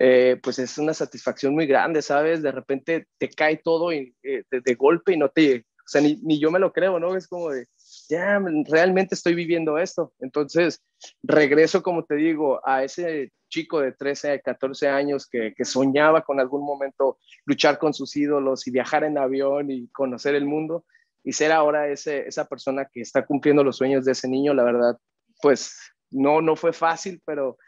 eh, 0.00 0.38
pues 0.42 0.58
es 0.60 0.78
una 0.78 0.94
satisfacción 0.94 1.54
muy 1.54 1.66
grande, 1.66 2.02
¿sabes? 2.02 2.40
De 2.40 2.52
repente 2.52 3.08
te 3.18 3.28
cae 3.28 3.56
todo 3.56 3.92
y, 3.92 4.14
eh, 4.22 4.44
de, 4.50 4.74
golpe 4.74 5.14
y 5.14 5.16
no 5.16 5.28
te, 5.28 5.60
o 5.60 5.88
sea, 5.88 6.00
ni, 6.00 6.16
ni, 6.22 6.38
yo 6.38 6.52
me 6.52 6.60
lo 6.60 6.72
creo, 6.72 7.00
¿no? 7.00 7.16
Es 7.16 7.26
como 7.26 7.50
de, 7.50 7.66
ya, 8.08 8.40
realmente 8.68 9.16
estoy 9.16 9.34
viviendo 9.34 9.76
esto. 9.76 10.12
Entonces, 10.20 10.82
regreso, 11.22 11.82
como 11.82 12.04
te 12.04 12.14
digo, 12.14 12.60
a 12.64 12.84
ese 12.84 13.32
chico 13.48 13.80
de 13.80 13.92
13, 13.92 14.40
14 14.40 14.88
años 14.88 15.26
que, 15.26 15.52
que 15.56 15.64
soñaba 15.64 16.22
con 16.22 16.38
algún 16.38 16.64
momento 16.64 17.18
luchar 17.44 17.78
con 17.78 17.92
sus 17.92 18.14
ídolos 18.16 18.68
y 18.68 18.70
viajar 18.70 19.02
en 19.02 19.18
avión 19.18 19.70
y 19.70 19.88
conocer 19.88 20.36
el 20.36 20.44
mundo 20.44 20.84
y 21.24 21.32
ser 21.32 21.50
ahora 21.50 21.88
ese, 21.88 22.28
esa 22.28 22.46
persona 22.46 22.88
que 22.92 23.00
está 23.00 23.26
cumpliendo 23.26 23.64
los 23.64 23.76
sueños 23.76 24.04
de 24.04 24.12
ese 24.12 24.28
niño, 24.28 24.54
la 24.54 24.62
verdad, 24.62 24.98
pues 25.42 25.76
no, 26.10 26.40
no 26.40 26.56
fue 26.56 26.72
fácil, 26.72 27.20
pero, 27.24 27.58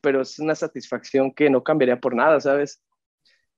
pero 0.00 0.22
es 0.22 0.38
una 0.38 0.54
satisfacción 0.54 1.32
que 1.32 1.50
no 1.50 1.62
cambiaría 1.62 2.00
por 2.00 2.14
nada, 2.14 2.40
¿sabes? 2.40 2.82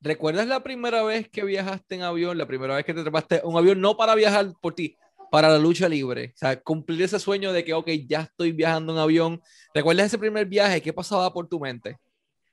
¿Recuerdas 0.01 0.47
la 0.47 0.63
primera 0.63 1.03
vez 1.03 1.29
que 1.29 1.45
viajaste 1.45 1.97
en 1.97 2.03
avión, 2.03 2.39
la 2.39 2.47
primera 2.47 2.75
vez 2.75 2.85
que 2.85 2.95
te 2.95 3.03
trepaste 3.03 3.43
un 3.45 3.57
avión, 3.57 3.81
no 3.81 3.97
para 3.97 4.15
viajar 4.15 4.47
por 4.61 4.75
ti, 4.75 4.97
para 5.31 5.51
la 5.51 5.59
lucha 5.59 5.89
libre? 5.89 6.33
O 6.35 6.39
sea, 6.39 6.59
cumplir 6.61 7.03
ese 7.03 7.19
sueño 7.19 7.53
de 7.53 7.65
que, 7.65 7.75
ok, 7.75 7.89
ya 8.07 8.23
estoy 8.23 8.53
viajando 8.53 8.95
en 8.95 8.99
avión. 8.99 9.43
¿Recuerdas 9.75 10.07
ese 10.07 10.19
primer 10.19 10.47
viaje? 10.47 10.81
¿Qué 10.81 10.93
pasaba 10.93 11.31
por 11.33 11.49
tu 11.49 11.61
mente? 11.61 11.99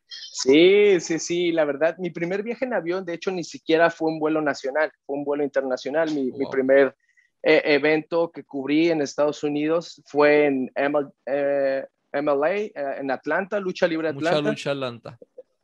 Sí, 0.08 1.00
sí, 1.00 1.20
sí, 1.20 1.52
la 1.52 1.66
verdad, 1.66 1.98
mi 1.98 2.10
primer 2.10 2.44
viaje 2.44 2.66
en 2.66 2.74
avión, 2.74 3.06
de 3.06 3.14
hecho, 3.14 3.32
ni 3.32 3.44
siquiera 3.44 3.90
fue 3.90 4.10
un 4.10 4.20
vuelo 4.20 4.42
nacional, 4.42 4.92
fue 5.06 5.18
un 5.18 5.24
vuelo 5.24 5.44
internacional. 5.44 6.12
Mi, 6.12 6.32
mi 6.32 6.46
primer 6.50 6.96
eh, 7.44 7.62
evento 7.66 8.30
que 8.30 8.44
cubrí 8.44 8.90
en 8.90 9.02
Estados 9.02 9.44
Unidos 9.44 10.02
fue 10.06 10.46
en 10.48 10.72
eh, 11.26 11.86
eh, 12.12 12.72
en 12.74 13.12
Atlanta, 13.12 13.60
Lucha 13.60 13.88
Libre 13.88 14.10
Atlanta. 14.10 14.42
Mucha 14.42 14.50
lucha 14.50 14.72
Atlanta. 14.72 15.20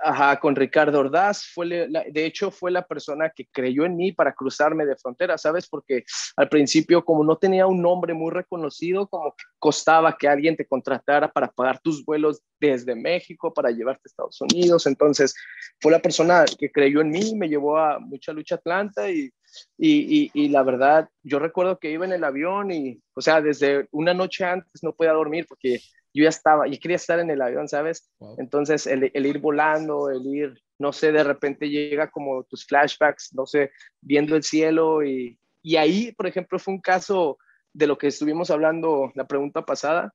Ajá, 0.05 0.37
con 0.37 0.53
Ricardo 0.53 0.99
Ordaz, 0.99 1.45
fue 1.53 1.65
de 1.67 2.25
hecho 2.25 2.51
fue 2.51 2.71
la 2.71 2.85
persona 2.85 3.29
que 3.29 3.47
creyó 3.49 3.85
en 3.85 3.95
mí 3.95 4.11
para 4.11 4.33
cruzarme 4.33 4.85
de 4.85 4.97
frontera, 4.97 5.37
¿sabes? 5.37 5.69
Porque 5.69 6.03
al 6.35 6.49
principio 6.49 7.05
como 7.05 7.23
no 7.23 7.37
tenía 7.37 7.67
un 7.67 7.81
nombre 7.81 8.13
muy 8.13 8.29
reconocido, 8.31 9.07
como 9.07 9.31
que 9.31 9.45
costaba 9.59 10.17
que 10.17 10.27
alguien 10.27 10.57
te 10.57 10.67
contratara 10.67 11.31
para 11.31 11.49
pagar 11.49 11.79
tus 11.79 12.03
vuelos 12.03 12.41
desde 12.59 12.95
México 12.95 13.53
para 13.53 13.71
llevarte 13.71 14.01
a 14.03 14.09
Estados 14.09 14.41
Unidos, 14.41 14.87
entonces 14.87 15.33
fue 15.79 15.93
la 15.93 15.99
persona 15.99 16.43
que 16.59 16.69
creyó 16.69 16.99
en 16.99 17.09
mí, 17.09 17.33
me 17.35 17.47
llevó 17.47 17.77
a 17.77 17.97
mucha 17.99 18.33
lucha 18.33 18.55
Atlanta 18.55 19.09
y, 19.09 19.31
y, 19.77 20.31
y, 20.33 20.49
la 20.49 20.63
verdad, 20.63 21.07
yo 21.21 21.39
recuerdo 21.39 21.79
que 21.79 21.91
iba 21.91 22.03
en 22.03 22.13
el 22.13 22.25
avión 22.25 22.71
y, 22.71 23.01
o 23.13 23.21
sea, 23.21 23.39
desde 23.39 23.87
una 23.91 24.13
noche 24.13 24.43
antes 24.43 24.83
no 24.83 24.93
podía 24.93 25.13
dormir 25.13 25.45
porque 25.47 25.79
yo 26.13 26.23
ya 26.23 26.29
estaba, 26.29 26.67
y 26.67 26.77
quería 26.77 26.97
estar 26.97 27.19
en 27.19 27.29
el 27.31 27.41
avión, 27.41 27.67
¿sabes? 27.67 28.09
Entonces, 28.37 28.85
el, 28.85 29.11
ir 29.13 29.39
volando, 29.39 30.09
el 30.11 30.25
ir, 30.27 30.63
no 30.77 30.93
sé, 30.93 31.11
de 31.11 31.23
repente 31.23 31.69
llega 31.69 32.11
como 32.11 32.43
tus 32.43 32.65
flashbacks, 32.65 33.33
no 33.33 33.45
sé, 33.45 33.71
viendo 33.99 34.35
el 34.35 34.43
cielo 34.43 35.03
y, 35.03 35.39
y 35.63 35.75
ahí, 35.77 36.11
por 36.11 36.27
ejemplo, 36.27 36.59
fue 36.59 36.75
un 36.75 36.81
caso 36.81 37.39
de 37.73 37.87
lo 37.87 37.97
que 37.97 38.07
estuvimos 38.07 38.51
hablando 38.51 39.11
la 39.15 39.25
pregunta 39.25 39.65
pasada, 39.65 40.13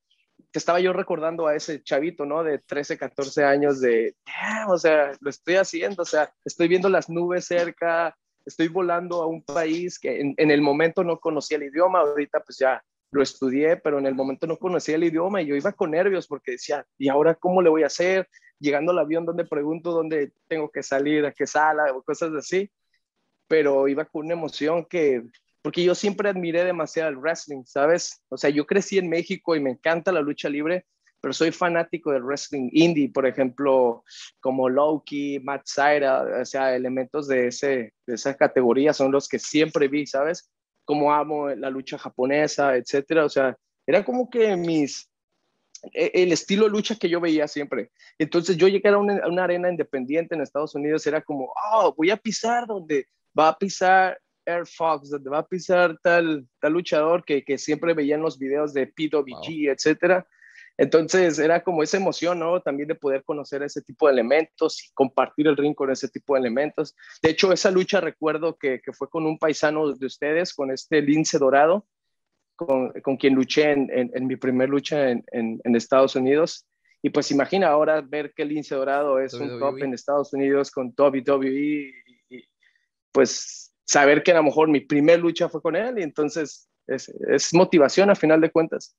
que 0.52 0.58
estaba 0.60 0.78
yo 0.78 0.92
recordando 0.92 1.48
a 1.48 1.56
ese 1.56 1.82
chavito, 1.82 2.24
¿no? 2.24 2.44
De 2.44 2.58
13, 2.60 2.96
14 2.96 3.44
años 3.44 3.80
de, 3.80 4.14
o 4.68 4.78
sea, 4.78 5.10
lo 5.20 5.30
estoy 5.30 5.56
haciendo, 5.56 6.02
o 6.02 6.06
sea, 6.06 6.32
estoy 6.44 6.68
viendo 6.68 6.88
las 6.88 7.10
nubes 7.10 7.46
cerca, 7.46 8.16
estoy 8.46 8.68
volando 8.68 9.20
a 9.20 9.26
un 9.26 9.42
país 9.42 9.98
que 9.98 10.20
en, 10.20 10.34
en 10.36 10.52
el 10.52 10.62
momento 10.62 11.02
no 11.02 11.18
conocía 11.18 11.56
el 11.56 11.64
idioma, 11.64 12.00
ahorita 12.00 12.40
pues 12.40 12.58
ya 12.58 12.82
lo 13.10 13.22
estudié, 13.22 13.76
pero 13.76 13.98
en 13.98 14.06
el 14.06 14.14
momento 14.14 14.46
no 14.46 14.56
conocía 14.58 14.96
el 14.96 15.04
idioma 15.04 15.40
y 15.40 15.46
yo 15.46 15.56
iba 15.56 15.72
con 15.72 15.92
nervios 15.92 16.26
porque 16.26 16.52
decía, 16.52 16.86
¿y 16.98 17.08
ahora 17.08 17.34
cómo 17.34 17.62
le 17.62 17.70
voy 17.70 17.82
a 17.82 17.86
hacer? 17.86 18.28
Llegando 18.58 18.92
al 18.92 18.98
avión, 18.98 19.24
donde 19.24 19.44
pregunto 19.44 19.92
dónde 19.92 20.32
tengo 20.46 20.70
que 20.70 20.82
salir, 20.82 21.24
a 21.24 21.32
qué 21.32 21.46
sala 21.46 21.92
o 21.94 22.02
cosas 22.02 22.32
así. 22.34 22.70
Pero 23.46 23.88
iba 23.88 24.04
con 24.04 24.26
una 24.26 24.34
emoción 24.34 24.84
que, 24.84 25.22
porque 25.62 25.84
yo 25.84 25.94
siempre 25.94 26.28
admiré 26.28 26.64
demasiado 26.64 27.08
el 27.08 27.16
wrestling, 27.16 27.64
¿sabes? 27.64 28.22
O 28.28 28.36
sea, 28.36 28.50
yo 28.50 28.66
crecí 28.66 28.98
en 28.98 29.08
México 29.08 29.56
y 29.56 29.60
me 29.60 29.70
encanta 29.70 30.12
la 30.12 30.20
lucha 30.20 30.48
libre, 30.48 30.86
pero 31.20 31.32
soy 31.32 31.50
fanático 31.50 32.12
del 32.12 32.22
wrestling 32.22 32.68
indie, 32.72 33.10
por 33.10 33.26
ejemplo, 33.26 34.04
como 34.40 34.68
Loki, 34.68 35.40
Matt 35.40 35.62
Syra, 35.64 36.40
o 36.42 36.44
sea, 36.44 36.76
elementos 36.76 37.26
de, 37.26 37.48
ese, 37.48 37.94
de 38.06 38.14
esa 38.14 38.36
categoría 38.36 38.92
son 38.92 39.10
los 39.10 39.28
que 39.28 39.38
siempre 39.38 39.88
vi, 39.88 40.06
¿sabes? 40.06 40.50
Como 40.88 41.12
amo 41.12 41.50
la 41.50 41.68
lucha 41.68 41.98
japonesa, 41.98 42.74
etcétera. 42.74 43.26
O 43.26 43.28
sea, 43.28 43.54
era 43.86 44.02
como 44.02 44.30
que 44.30 44.56
mis, 44.56 45.06
e, 45.92 46.10
el 46.14 46.32
estilo 46.32 46.64
de 46.64 46.70
lucha 46.70 46.96
que 46.96 47.10
yo 47.10 47.20
veía 47.20 47.46
siempre. 47.46 47.90
Entonces 48.18 48.56
yo 48.56 48.68
llegué 48.68 48.88
a 48.88 48.96
una, 48.96 49.26
una, 49.26 49.44
arena 49.44 49.68
independiente 49.68 50.34
en 50.34 50.40
Estados 50.40 50.74
Unidos, 50.74 51.06
era 51.06 51.20
como, 51.20 51.52
oh, 51.74 51.94
voy 51.94 52.08
a 52.10 52.16
pisar 52.16 52.66
donde 52.66 53.06
va 53.38 53.48
a 53.48 53.58
pisar 53.58 54.18
Air 54.46 54.66
Fox, 54.66 55.10
donde 55.10 55.28
va 55.28 55.40
a 55.40 55.46
pisar 55.46 55.98
tal, 56.02 56.48
tal 56.58 56.72
luchador 56.72 57.22
que, 57.22 57.44
que 57.44 57.58
siempre 57.58 57.92
veía 57.92 58.14
en 58.14 58.22
los 58.22 58.38
videos 58.38 58.72
de 58.72 58.86
PWG, 58.86 59.68
etcétera. 59.68 60.26
Entonces 60.78 61.40
era 61.40 61.64
como 61.64 61.82
esa 61.82 61.96
emoción, 61.96 62.38
¿no? 62.38 62.62
También 62.62 62.86
de 62.86 62.94
poder 62.94 63.24
conocer 63.24 63.64
ese 63.64 63.82
tipo 63.82 64.06
de 64.06 64.12
elementos 64.12 64.84
y 64.84 64.92
compartir 64.94 65.48
el 65.48 65.56
ring 65.56 65.74
con 65.74 65.90
ese 65.90 66.08
tipo 66.08 66.34
de 66.34 66.40
elementos. 66.40 66.94
De 67.20 67.30
hecho, 67.30 67.52
esa 67.52 67.72
lucha 67.72 68.00
recuerdo 68.00 68.56
que, 68.56 68.80
que 68.80 68.92
fue 68.92 69.10
con 69.10 69.26
un 69.26 69.38
paisano 69.38 69.92
de 69.92 70.06
ustedes, 70.06 70.54
con 70.54 70.70
este 70.70 71.02
lince 71.02 71.36
dorado, 71.38 71.84
con, 72.54 72.92
con 73.02 73.16
quien 73.16 73.34
luché 73.34 73.72
en, 73.72 73.88
en, 73.92 74.26
mi 74.28 74.36
primer 74.36 74.68
lucha 74.68 75.10
en, 75.10 75.24
en, 75.32 75.74
Estados 75.74 76.14
Unidos. 76.14 76.64
Y 77.02 77.10
pues 77.10 77.32
imagina 77.32 77.68
ahora 77.68 78.00
ver 78.00 78.32
que 78.32 78.42
el 78.42 78.50
lince 78.50 78.76
dorado 78.76 79.18
es 79.18 79.34
un 79.34 79.58
top 79.58 79.78
en 79.82 79.94
Estados 79.94 80.32
Unidos 80.32 80.70
con 80.70 80.94
WWE 80.96 81.48
y, 81.48 81.92
y, 82.36 82.44
pues 83.10 83.74
saber 83.84 84.22
que 84.22 84.30
a 84.30 84.36
lo 84.36 84.44
mejor 84.44 84.68
mi 84.68 84.80
primer 84.80 85.18
lucha 85.18 85.48
fue 85.48 85.60
con 85.60 85.74
él 85.74 85.98
y 85.98 86.02
entonces 86.02 86.68
es, 86.86 87.08
es 87.08 87.52
motivación 87.52 88.10
a 88.10 88.14
final 88.14 88.40
de 88.40 88.50
cuentas 88.50 88.96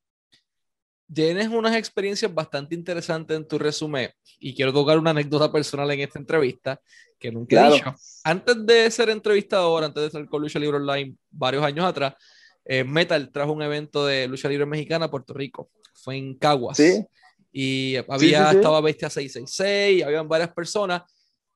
tienes 1.13 1.47
unas 1.47 1.75
experiencias 1.75 2.33
bastante 2.33 2.75
interesantes 2.75 3.35
en 3.35 3.47
tu 3.47 3.57
resumen 3.57 4.11
y 4.39 4.53
quiero 4.53 4.71
tocar 4.71 4.97
una 4.97 5.11
anécdota 5.11 5.51
personal 5.51 5.89
en 5.91 6.01
esta 6.01 6.19
entrevista 6.19 6.79
que 7.17 7.31
nunca 7.31 7.67
he 7.67 7.73
dicho. 7.73 7.95
Antes 8.23 8.65
de 8.65 8.89
ser 8.91 9.09
entrevistador, 9.09 9.83
antes 9.83 10.01
de 10.01 10.07
estar 10.07 10.25
con 10.27 10.41
Lucha 10.41 10.59
Libre 10.59 10.77
Online 10.77 11.15
varios 11.31 11.63
años 11.63 11.85
atrás, 11.85 12.13
eh, 12.65 12.83
Metal 12.83 13.31
trajo 13.31 13.51
un 13.51 13.61
evento 13.61 14.05
de 14.05 14.27
lucha 14.27 14.47
libre 14.47 14.65
mexicana 14.65 15.05
a 15.05 15.11
Puerto 15.11 15.33
Rico. 15.33 15.71
Fue 15.93 16.15
en 16.15 16.37
Caguas. 16.37 16.77
¿Sí? 16.77 17.03
Y 17.51 17.95
había, 18.07 18.51
estaba 18.51 18.79
Bestia 18.79 19.09
666, 19.09 20.03
habían 20.03 20.27
varias 20.27 20.53
personas. 20.53 21.01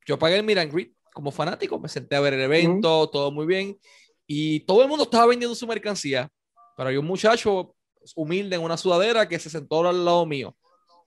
Yo 0.05 0.17
pagué 0.17 0.37
el 0.37 0.43
Miran 0.43 0.69
Grid 0.69 0.91
como 1.13 1.31
fanático, 1.31 1.79
me 1.79 1.87
senté 1.87 2.15
a 2.15 2.19
ver 2.19 2.33
el 2.33 2.41
evento, 2.41 3.07
todo 3.09 3.31
muy 3.31 3.45
bien. 3.45 3.77
Y 4.25 4.61
todo 4.61 4.81
el 4.81 4.87
mundo 4.87 5.03
estaba 5.03 5.27
vendiendo 5.27 5.53
su 5.53 5.67
mercancía. 5.67 6.27
Pero 6.75 6.89
hay 6.89 6.97
un 6.97 7.05
muchacho 7.05 7.75
humilde 8.15 8.55
en 8.55 8.63
una 8.63 8.77
sudadera 8.77 9.27
que 9.27 9.39
se 9.39 9.49
sentó 9.49 9.87
al 9.87 10.05
lado 10.05 10.25
mío. 10.25 10.55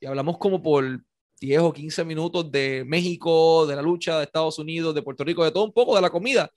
Y 0.00 0.06
hablamos 0.06 0.38
como 0.38 0.62
por 0.62 1.00
10 1.40 1.60
o 1.60 1.72
15 1.72 2.04
minutos 2.04 2.50
de 2.50 2.84
México, 2.86 3.66
de 3.66 3.76
la 3.76 3.82
lucha, 3.82 4.18
de 4.18 4.24
Estados 4.24 4.58
Unidos, 4.58 4.94
de 4.94 5.02
Puerto 5.02 5.24
Rico, 5.24 5.44
de 5.44 5.50
todo 5.50 5.64
un 5.64 5.72
poco, 5.72 5.94
de 5.94 6.02
la 6.02 6.10
comida. 6.10 6.50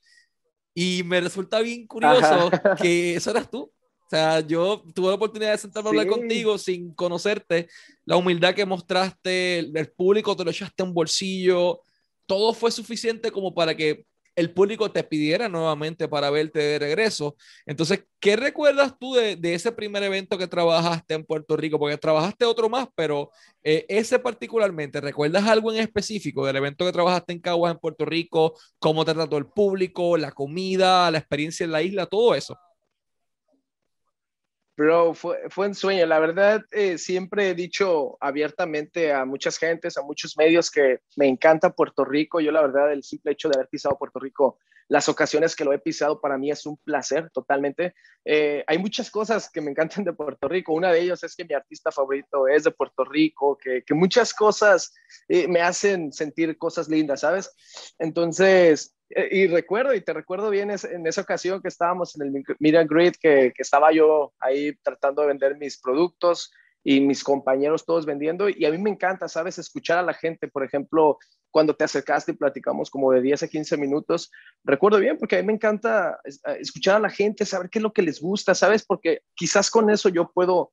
Y 0.73 1.03
me 1.03 1.19
resulta 1.21 1.59
bien 1.59 1.87
curioso 1.87 2.49
que 2.81 3.15
eso 3.15 3.31
eras 3.31 3.49
tú. 3.49 3.61
O 3.61 4.09
sea, 4.09 4.39
yo 4.39 4.83
tuve 4.95 5.09
la 5.09 5.15
oportunidad 5.15 5.51
de 5.51 5.57
sentarme 5.59 5.89
a 5.89 5.91
hablar 5.91 6.07
contigo 6.07 6.57
sin 6.57 6.95
conocerte, 6.95 7.67
la 8.05 8.17
humildad 8.17 8.55
que 8.55 8.65
mostraste, 8.65 9.59
el 9.59 9.91
público 9.91 10.35
te 10.35 10.43
lo 10.43 10.49
echaste 10.49 10.81
en 10.81 10.95
bolsillo, 10.95 11.81
todo 12.25 12.53
fue 12.53 12.71
suficiente 12.71 13.31
como 13.31 13.53
para 13.53 13.75
que 13.75 14.05
el 14.35 14.53
público 14.53 14.91
te 14.91 15.03
pidiera 15.03 15.49
nuevamente 15.49 16.07
para 16.07 16.29
verte 16.29 16.59
de 16.59 16.79
regreso. 16.79 17.35
Entonces, 17.65 18.05
¿qué 18.19 18.35
recuerdas 18.35 18.95
tú 18.99 19.13
de, 19.13 19.37
ese 19.41 19.71
primer 19.71 20.03
evento 20.03 20.37
que 20.37 20.47
trabajaste 20.47 21.13
en 21.13 21.25
Puerto 21.25 21.57
Rico? 21.57 21.79
Porque 21.79 21.97
trabajaste 21.97 22.45
otro 22.45 22.69
más, 22.69 22.87
pero 22.95 23.31
eh, 23.63 23.85
ese 23.89 24.19
particularmente, 24.19 25.01
¿recuerdas 25.01 25.45
algo 25.47 25.71
en 25.71 25.79
específico 25.79 26.45
del 26.45 26.55
evento 26.55 26.85
que 26.85 26.91
trabajaste 26.91 27.33
en 27.33 27.39
Caguas, 27.39 27.73
en 27.73 27.79
Puerto 27.79 28.05
Rico? 28.05 28.55
¿Cómo 28.79 29.05
te 29.05 29.13
trató 29.13 29.37
el 29.37 29.47
público, 29.47 30.17
la 30.17 30.31
comida, 30.31 31.09
la 31.11 31.17
experiencia 31.17 31.63
en 31.63 31.71
la 31.71 31.81
isla, 31.81 32.05
todo 32.05 32.35
eso? 32.35 32.57
Bro, 34.79 35.13
fue, 35.13 35.37
fue 35.49 35.67
un 35.67 35.75
sueño. 35.75 36.05
La 36.05 36.19
verdad, 36.19 36.63
eh, 36.71 36.97
siempre 36.97 37.49
he 37.49 37.53
dicho 37.53 38.17
abiertamente 38.21 39.11
a 39.11 39.25
muchas 39.25 39.57
gentes, 39.57 39.97
a 39.97 40.03
muchos 40.03 40.37
medios 40.37 40.71
que 40.71 41.01
me 41.17 41.27
encanta 41.27 41.75
Puerto 41.75 42.05
Rico. 42.05 42.39
Yo, 42.39 42.53
la 42.53 42.61
verdad, 42.61 42.93
el 42.93 43.03
simple 43.03 43.33
hecho 43.33 43.49
de 43.49 43.57
haber 43.57 43.67
pisado 43.67 43.97
Puerto 43.97 44.21
Rico, 44.21 44.57
las 44.87 45.09
ocasiones 45.09 45.53
que 45.53 45.65
lo 45.65 45.73
he 45.73 45.79
pisado, 45.79 46.21
para 46.21 46.37
mí 46.37 46.49
es 46.49 46.65
un 46.65 46.77
placer 46.77 47.29
totalmente. 47.31 47.93
Eh, 48.23 48.63
hay 48.67 48.77
muchas 48.77 49.11
cosas 49.11 49.49
que 49.51 49.59
me 49.59 49.71
encantan 49.71 50.05
de 50.05 50.13
Puerto 50.13 50.47
Rico. 50.47 50.71
Una 50.71 50.93
de 50.93 51.01
ellas 51.01 51.21
es 51.25 51.35
que 51.35 51.43
mi 51.43 51.55
artista 51.55 51.91
favorito 51.91 52.47
es 52.47 52.63
de 52.63 52.71
Puerto 52.71 53.03
Rico, 53.03 53.57
que, 53.57 53.83
que 53.83 53.93
muchas 53.93 54.33
cosas 54.33 54.93
eh, 55.27 55.45
me 55.49 55.59
hacen 55.59 56.13
sentir 56.13 56.57
cosas 56.57 56.87
lindas, 56.87 57.19
¿sabes? 57.19 57.53
Entonces, 57.99 58.95
y 59.09 59.47
recuerdo, 59.47 59.93
y 59.93 60.01
te 60.01 60.13
recuerdo 60.13 60.49
bien 60.49 60.69
en 60.71 61.07
esa 61.07 61.21
ocasión 61.21 61.61
que 61.61 61.67
estábamos 61.67 62.15
en 62.15 62.27
el 62.27 62.43
Media 62.59 62.83
Grid, 62.83 63.13
que, 63.19 63.51
que, 63.55 63.61
estaba 63.61 63.91
yo 63.91 64.33
ahí 64.39 64.75
tratando 64.83 65.21
de 65.21 65.29
vender 65.29 65.57
mis 65.57 65.79
productos 65.79 66.51
y 66.83 67.01
mis 67.01 67.23
compañeros 67.23 67.85
todos 67.85 68.05
vendiendo. 68.05 68.49
Y 68.49 68.65
a 68.65 68.71
mí 68.71 68.77
me 68.77 68.89
encanta, 68.89 69.27
¿sabes? 69.27 69.57
Escuchar 69.57 69.97
a 69.97 70.03
la 70.03 70.13
gente, 70.13 70.47
por 70.47 70.63
ejemplo, 70.63 71.17
cuando 71.51 71.75
te 71.75 71.83
acercaste 71.83 72.31
y 72.31 72.35
platicamos 72.35 72.89
como 72.89 73.11
de 73.11 73.21
10 73.21 73.43
a 73.43 73.47
15 73.47 73.77
minutos. 73.77 74.31
Recuerdo 74.63 74.99
bien, 74.99 75.17
porque 75.17 75.37
a 75.37 75.39
mí 75.41 75.47
me 75.47 75.53
encanta 75.53 76.19
escuchar 76.59 76.97
a 76.97 76.99
la 76.99 77.09
gente, 77.09 77.45
saber 77.45 77.69
qué 77.69 77.79
es 77.79 77.83
lo 77.83 77.93
que 77.93 78.01
les 78.01 78.21
gusta, 78.21 78.53
¿sabes? 78.53 78.85
Porque 78.85 79.21
quizás 79.35 79.69
con 79.71 79.89
eso 79.89 80.09
yo 80.09 80.31
puedo 80.31 80.71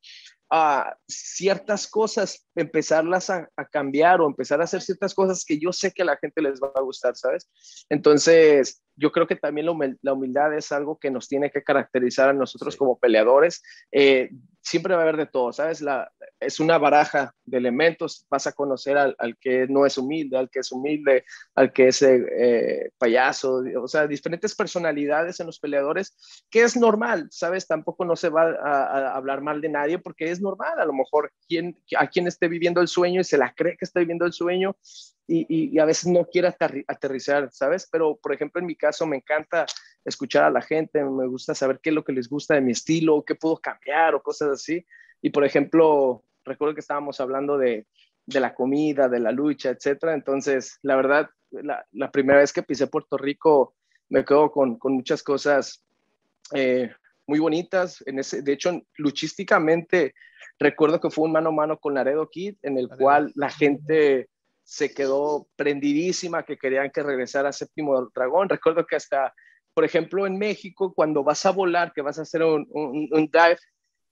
a 0.50 0.96
ciertas 1.08 1.88
cosas, 1.88 2.46
empezarlas 2.54 3.30
a, 3.30 3.48
cambiar 3.72 4.20
o 4.20 4.26
empezar 4.26 4.60
a 4.60 4.64
hacer 4.64 4.80
ciertas 4.80 5.14
cosas 5.14 5.44
que 5.44 5.58
yo 5.58 5.72
sé 5.72 5.92
que 5.92 6.02
a 6.02 6.06
la 6.06 6.16
gente 6.16 6.40
les 6.40 6.60
va 6.60 6.70
a 6.74 6.82
gustar, 6.82 7.16
¿sabes? 7.16 7.48
Entonces, 7.88 8.82
yo 8.96 9.10
creo 9.12 9.26
que 9.26 9.36
también 9.36 9.66
la 10.02 10.12
humildad 10.12 10.54
es 10.56 10.72
algo 10.72 10.98
que 10.98 11.10
nos 11.10 11.28
tiene 11.28 11.50
que 11.50 11.62
caracterizar 11.62 12.28
a 12.28 12.32
nosotros 12.32 12.76
como 12.76 12.98
peleadores. 12.98 13.62
Eh, 13.92 14.30
siempre 14.66 14.94
va 14.94 15.00
a 15.00 15.02
haber 15.04 15.16
de 15.16 15.26
todo, 15.26 15.52
¿sabes? 15.52 15.80
La, 15.80 16.10
es 16.40 16.58
una 16.58 16.76
baraja 16.76 17.32
de 17.44 17.58
elementos, 17.58 18.26
vas 18.28 18.48
a 18.48 18.52
conocer 18.52 18.98
al, 18.98 19.16
que 19.40 19.68
no 19.68 19.86
es 19.86 19.96
humilde, 19.96 20.36
al 20.36 20.50
que 20.50 20.58
es 20.58 20.72
humilde, 20.72 21.24
al 21.54 21.72
que 21.72 21.88
es 21.88 22.02
eh, 22.02 22.90
payaso, 22.98 23.62
o 23.80 23.86
sea, 23.86 24.08
diferentes 24.08 24.56
personalidades 24.56 25.38
en 25.38 25.46
los 25.46 25.60
peleadores, 25.60 26.16
que 26.50 26.62
es 26.62 26.76
normal, 26.76 27.28
¿sabes? 27.30 27.68
Tampoco 27.68 28.04
no 28.04 28.16
se 28.16 28.28
va 28.28 28.42
a, 28.42 29.14
hablar 29.14 29.40
mal 29.40 29.60
de 29.60 29.68
nadie 29.68 29.98
porque 30.00 30.32
es 30.32 30.40
normal, 30.40 30.80
a 30.80 30.84
lo 30.84 30.92
mejor 30.92 31.32
quien, 31.46 31.80
a 31.96 32.08
quien 32.08 32.26
esté 32.26 32.48
viviendo 32.48 32.80
el 32.80 32.88
sueño 32.88 33.20
y 33.20 33.24
se 33.24 33.38
la 33.38 33.54
cree 33.54 33.76
que 33.76 33.84
está 33.84 34.00
viviendo 34.00 34.26
el 34.26 34.32
sueño, 34.32 34.76
y, 35.28 35.78
a 35.78 35.84
veces 35.84 36.06
no 36.06 36.24
quiere 36.26 36.54
aterrizar, 36.86 37.48
¿sabes? 37.52 37.88
Pero, 37.90 38.16
por 38.16 38.32
ejemplo, 38.32 38.60
en 38.60 38.66
mi 38.66 38.76
caso 38.76 39.06
me 39.06 39.16
encanta 39.16 39.66
escuchar 40.04 40.44
a 40.44 40.50
la 40.50 40.62
gente, 40.62 41.04
me 41.04 41.26
gusta 41.26 41.54
saber 41.54 41.80
qué 41.82 41.90
es 41.90 41.94
lo 41.94 42.04
que 42.04 42.12
les 42.12 42.28
gusta 42.28 42.54
de 42.54 42.60
mi 42.60 42.72
estilo, 42.72 43.24
qué 43.24 43.34
puedo 43.34 43.56
cambiar 43.56 44.14
o 44.14 44.22
cosas 44.22 44.50
así. 44.50 44.86
Y, 45.20 45.30
por 45.30 45.44
ejemplo, 45.44 46.22
recuerdo 46.44 46.74
que 46.74 46.80
estábamos 46.80 47.20
hablando 47.20 47.58
de, 47.58 47.86
de 48.26 48.40
la 48.40 48.54
comida, 48.54 49.08
de 49.08 49.20
la 49.20 49.32
lucha, 49.32 49.70
etcétera. 49.70 50.14
Entonces, 50.14 50.78
la 50.82 50.96
verdad, 50.96 51.30
la, 51.50 51.84
la, 51.92 52.10
primera 52.10 52.40
vez 52.40 52.52
que 52.52 52.62
pisé 52.62 52.86
Puerto 52.86 53.16
Rico, 53.16 53.74
me 54.08 54.24
quedo 54.24 54.52
con, 54.52 54.78
con 54.78 54.92
muchas 54.92 55.22
cosas 55.22 55.84
eh, 56.52 56.90
muy 57.26 57.38
bonitas. 57.38 58.02
En 58.06 58.18
ese, 58.18 58.42
de 58.42 58.52
hecho, 58.52 58.80
luchísticamente, 58.96 60.14
recuerdo 60.58 61.00
que 61.00 61.10
fue 61.10 61.24
un 61.24 61.32
mano 61.32 61.48
a 61.48 61.52
mano 61.52 61.78
con 61.78 61.94
Laredo 61.94 62.28
Kid, 62.30 62.56
en 62.62 62.78
el 62.78 62.88
cual 62.88 63.32
la 63.34 63.50
gente 63.50 64.28
se 64.66 64.92
quedó 64.92 65.48
prendidísima, 65.54 66.42
que 66.42 66.58
querían 66.58 66.90
que 66.90 67.04
regresara 67.04 67.50
a 67.50 67.52
Séptimo 67.52 68.10
Dragón. 68.12 68.48
Recuerdo 68.48 68.84
que 68.84 68.96
hasta, 68.96 69.32
por 69.72 69.84
ejemplo, 69.84 70.26
en 70.26 70.38
México, 70.38 70.92
cuando 70.92 71.22
vas 71.22 71.46
a 71.46 71.52
volar, 71.52 71.92
que 71.92 72.02
vas 72.02 72.18
a 72.18 72.22
hacer 72.22 72.42
un, 72.42 72.66
un, 72.72 73.26
dive, 73.26 73.58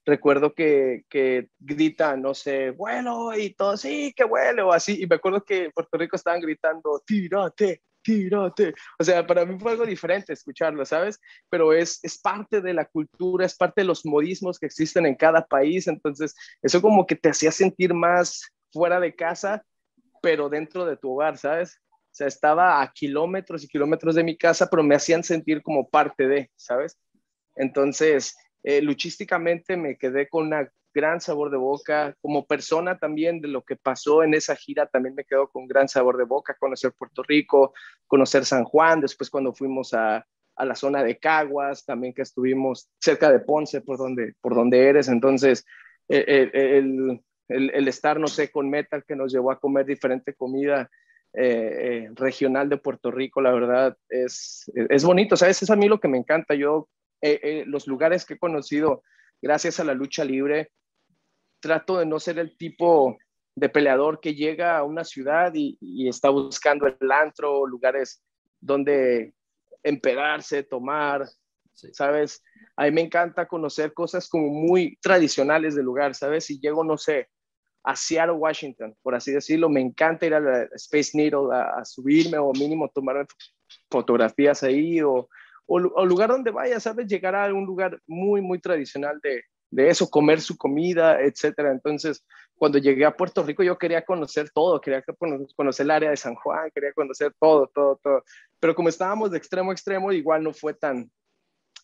recuerdo 0.05 0.53
que, 0.53 1.03
que 1.09 1.49
gritan, 1.59 2.21
no 2.21 2.33
sé, 2.33 2.71
vuelo 2.71 3.37
y 3.37 3.53
todo, 3.53 3.75
sí, 3.75 4.13
que 4.15 4.23
vuelo, 4.23 4.71
así. 4.71 5.03
Y 5.03 5.07
me 5.07 5.17
acuerdo 5.17 5.43
que 5.43 5.65
en 5.65 5.71
Puerto 5.71 5.97
Rico 5.97 6.15
estaban 6.15 6.39
gritando, 6.39 7.03
tírate, 7.05 7.81
tírate. 8.01 8.73
O 8.97 9.03
sea, 9.03 9.27
para 9.27 9.45
mí 9.45 9.59
fue 9.59 9.73
algo 9.73 9.85
diferente 9.85 10.31
escucharlo, 10.31 10.85
¿sabes? 10.85 11.19
Pero 11.49 11.73
es, 11.73 11.99
es 12.01 12.17
parte 12.17 12.61
de 12.61 12.73
la 12.73 12.85
cultura, 12.85 13.45
es 13.45 13.57
parte 13.57 13.81
de 13.81 13.87
los 13.87 14.05
modismos 14.05 14.57
que 14.57 14.67
existen 14.67 15.05
en 15.05 15.15
cada 15.15 15.45
país. 15.45 15.85
Entonces, 15.87 16.33
eso 16.61 16.81
como 16.81 17.05
que 17.05 17.17
te 17.17 17.27
hacía 17.27 17.51
sentir 17.51 17.93
más 17.93 18.53
fuera 18.71 19.01
de 19.01 19.13
casa 19.13 19.61
pero 20.25 20.49
dentro 20.49 20.87
de 20.87 20.97
tu 20.97 21.11
hogar, 21.11 21.37
¿sabes? 21.37 21.79
O 21.91 22.09
sea, 22.09 22.25
estaba 22.25 22.81
a 22.81 22.91
kilómetros 22.91 23.63
y 23.63 23.67
kilómetros 23.67 24.15
de 24.15 24.23
mi 24.23 24.35
casa, 24.35 24.67
pero 24.71 24.81
me 24.81 24.95
hacían 24.95 25.23
sentir 25.23 25.61
como 25.61 25.87
parte 25.87 26.27
de, 26.27 26.49
¿sabes? 26.55 26.97
Entonces, 27.55 28.35
eh, 28.63 28.81
luchísticamente 28.81 29.77
me 29.77 29.99
quedé 29.99 30.27
con 30.27 30.51
un 30.51 30.67
gran 30.95 31.21
sabor 31.21 31.51
de 31.51 31.57
boca. 31.57 32.15
Como 32.23 32.47
persona 32.47 32.97
también 32.97 33.39
de 33.39 33.49
lo 33.49 33.61
que 33.61 33.75
pasó 33.75 34.23
en 34.23 34.33
esa 34.33 34.55
gira, 34.55 34.87
también 34.87 35.13
me 35.13 35.25
quedo 35.25 35.47
con 35.47 35.67
gran 35.67 35.87
sabor 35.87 36.17
de 36.17 36.23
boca. 36.23 36.57
Conocer 36.59 36.91
Puerto 36.97 37.21
Rico, 37.21 37.75
conocer 38.07 38.45
San 38.45 38.63
Juan, 38.63 39.01
después 39.01 39.29
cuando 39.29 39.53
fuimos 39.53 39.93
a, 39.93 40.25
a 40.55 40.65
la 40.65 40.73
zona 40.73 41.03
de 41.03 41.19
Caguas, 41.19 41.85
también 41.85 42.15
que 42.15 42.23
estuvimos 42.23 42.89
cerca 42.99 43.31
de 43.31 43.41
Ponce, 43.41 43.81
por 43.81 43.99
donde, 43.99 44.33
por 44.41 44.55
donde 44.55 44.87
eres. 44.87 45.07
Entonces, 45.07 45.67
eh, 46.09 46.25
eh, 46.27 47.19
el, 47.47 47.71
el, 47.73 47.87
estar, 47.87 48.19
no 48.19 48.27
sé, 48.27 48.51
con 48.51 48.69
Metal 48.69 49.03
que 49.07 49.15
nos 49.15 49.31
llevó 49.31 49.51
a 49.51 49.59
comer 49.59 49.85
diferente 49.85 50.33
comida 50.33 50.89
eh, 51.37 52.05
eh, 52.07 52.09
regional 52.13 52.69
de 52.69 52.77
Puerto 52.77 53.11
Rico, 53.11 53.41
la 53.41 53.51
verdad, 53.51 53.97
es, 54.07 54.71
es 54.73 55.03
bonito, 55.03 55.35
¿sabes? 55.35 55.61
Es 55.61 55.69
a 55.69 55.75
mí 55.75 55.89
lo 55.89 55.99
que 55.99 56.07
me 56.07 56.17
encanta. 56.17 56.55
Yo, 56.55 56.87
eh, 57.21 57.63
los 57.67 57.87
lugares 57.87 58.25
que 58.25 58.35
he 58.35 58.39
conocido 58.39 59.03
gracias 59.41 59.79
a 59.79 59.83
la 59.83 59.93
lucha 59.93 60.23
libre, 60.23 60.71
trato 61.59 61.97
de 61.99 62.05
no 62.05 62.19
ser 62.19 62.39
el 62.39 62.55
tipo 62.57 63.17
de 63.55 63.69
peleador 63.69 64.19
que 64.21 64.33
llega 64.33 64.77
a 64.77 64.83
una 64.83 65.03
ciudad 65.03 65.51
y, 65.53 66.07
está 66.07 66.29
buscando 66.29 66.87
el 66.87 67.11
antro, 67.11 67.65
lugares 67.65 68.23
donde 68.61 69.33
empedarse, 69.83 70.63
tomar, 70.63 71.25
¿sabes? 71.73 72.41
A 72.77 72.85
mí 72.85 72.91
me 72.91 73.01
encanta 73.01 73.47
conocer 73.47 73.93
cosas 73.93 74.29
como 74.29 74.47
muy 74.47 74.97
tradicionales 75.01 75.75
del 75.75 75.85
lugar, 75.85 76.15
¿sabes? 76.15 76.45
Si 76.45 76.59
llego, 76.59 76.83
no 76.83 76.97
sé, 76.97 77.29
a 77.85 77.95
Seattle, 77.95 78.35
Washington, 78.35 78.95
por 79.03 79.13
así 79.13 79.31
decirlo. 79.31 79.69
Me 79.69 79.79
encanta 79.79 80.25
ir 80.25 80.33
a 80.33 80.39
la 80.39 80.63
Space 80.73 81.11
Needle 81.13 81.53
a, 81.53 81.85
subirme 81.85 82.37
o 82.39 82.51
mínimo 82.51 82.89
tomar 82.89 83.27
fotografías 83.91 84.63
ahí 84.63 85.01
o, 85.01 85.29
o, 85.67 86.05
lugar 86.05 86.29
donde 86.29 86.49
vaya, 86.49 86.79
¿sabes? 86.79 87.07
Llegar 87.07 87.35
a 87.35 87.53
un 87.53 87.65
lugar 87.65 87.99
muy, 88.07 88.41
muy 88.41 88.59
tradicional 88.59 89.19
de, 89.21 89.43
de 89.69 89.89
eso, 89.89 90.09
comer 90.09 90.41
su 90.41 90.57
comida, 90.57 91.21
etcétera. 91.21 91.71
Entonces, 91.71 92.25
cuando 92.55 92.79
llegué 92.79 93.05
a 93.05 93.15
Puerto 93.15 93.43
Rico, 93.43 93.61
yo 93.61 93.77
quería 93.77 94.03
conocer 94.03 94.49
todo, 94.49 94.81
quería 94.81 95.03
conocer 95.55 95.83
el 95.83 95.91
área 95.91 96.09
de 96.09 96.17
San 96.17 96.33
Juan, 96.33 96.71
quería 96.73 96.91
conocer 96.93 97.33
todo, 97.39 97.67
todo, 97.67 97.99
todo. 98.01 98.23
Pero 98.59 98.73
como 98.73 98.89
estábamos 98.89 99.29
de 99.29 99.37
extremo 99.37 99.69
a 99.69 99.73
extremo, 99.73 100.11
igual 100.11 100.43
no 100.43 100.53
fue 100.53 100.73
tan, 100.73 101.11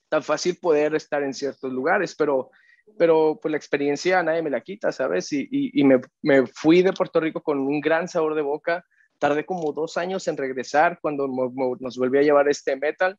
tan 0.09 0.23
fácil 0.23 0.57
poder 0.59 0.95
estar 0.95 1.21
en 1.21 1.35
ciertos 1.35 1.71
lugares, 1.71 2.15
pero 2.15 2.49
pero 2.97 3.39
pues 3.41 3.51
la 3.51 3.57
experiencia 3.57 4.21
nadie 4.23 4.41
me 4.41 4.49
la 4.49 4.61
quita, 4.61 4.91
¿sabes? 4.91 5.31
Y, 5.33 5.47
y, 5.49 5.83
me, 5.83 6.01
me, 6.21 6.45
fui 6.47 6.81
de 6.81 6.93
Puerto 6.93 7.19
Rico 7.19 7.41
con 7.41 7.59
un 7.59 7.81
gran 7.81 8.07
sabor 8.07 8.35
de 8.35 8.41
boca. 8.41 8.85
Tardé 9.19 9.45
como 9.45 9.71
dos 9.73 9.97
años 9.97 10.27
en 10.27 10.37
regresar 10.37 10.99
cuando 11.01 11.27
nos 11.27 11.97
volví 11.97 12.17
a 12.17 12.23
llevar 12.23 12.49
este 12.49 12.75
metal, 12.75 13.17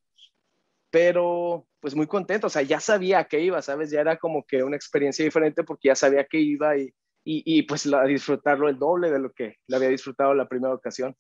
pero 0.91 1.67
pues 1.81 1.95
muy 1.95 2.07
contento, 2.07 2.49
o 2.49 2.51
sea, 2.51 2.63
ya 2.63 2.81
sabía 2.81 3.21
a 3.21 3.25
qué 3.25 3.41
iba, 3.41 3.63
¿sabes? 3.63 3.91
Ya 3.91 4.01
era 4.01 4.17
como 4.17 4.45
que 4.45 4.63
una 4.63 4.77
experiencia 4.77 5.25
diferente 5.25 5.65
porque 5.65 5.89
ya 5.89 5.95
sabía 5.95 6.25
que 6.25 6.39
iba 6.39 6.77
y, 6.77 6.93
y, 7.25 7.63
pues 7.63 7.87
la, 7.87 8.05
disfrutarlo 8.05 8.69
el 8.69 8.79
doble 8.79 9.11
de 9.11 9.19
lo 9.19 9.33
que 9.33 9.57
le 9.67 9.77
había 9.77 9.89
disfrutado 9.89 10.35
la 10.35 10.49
primera 10.49 10.75
ocasión. 10.75 11.17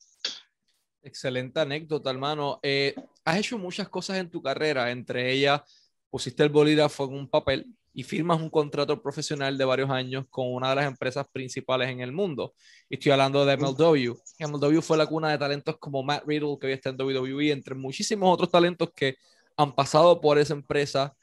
Excelente 1.02 1.60
anécdota, 1.60 2.10
hermano. 2.10 2.58
Eh, 2.62 2.94
has 3.24 3.38
hecho 3.38 3.58
muchas 3.58 3.88
cosas 3.88 4.18
en 4.18 4.30
tu 4.30 4.42
carrera, 4.42 4.90
entre 4.90 5.30
ellas 5.32 5.62
pusiste 6.12 6.42
el 6.42 6.50
bolígrafo 6.50 7.06
en 7.06 7.14
un 7.14 7.26
papel, 7.26 7.66
y 7.94 8.02
firmas 8.02 8.40
un 8.40 8.50
contrato 8.50 9.02
profesional 9.02 9.58
de 9.58 9.64
varios 9.64 9.90
años 9.90 10.24
con 10.30 10.52
una 10.52 10.70
de 10.70 10.76
las 10.76 10.86
empresas 10.86 11.26
principales 11.30 11.90
en 11.90 12.00
el 12.00 12.12
mundo. 12.12 12.54
Y 12.88 12.94
estoy 12.94 13.12
hablando 13.12 13.44
de 13.44 13.56
MLW. 13.56 14.14
MLW 14.38 14.80
fue 14.80 14.96
la 14.96 15.06
cuna 15.06 15.30
de 15.30 15.38
talentos 15.38 15.76
como 15.78 16.02
Matt 16.02 16.24
Riddle, 16.26 16.56
que 16.60 16.68
hoy 16.68 16.72
está 16.72 16.90
en 16.90 17.00
WWE, 17.00 17.50
entre 17.50 17.74
muchísimos 17.74 18.32
otros 18.32 18.50
talentos 18.50 18.90
que 18.94 19.16
han 19.56 19.74
pasado 19.74 20.20
por 20.20 20.38
esa 20.38 20.54
empresa. 20.54 21.14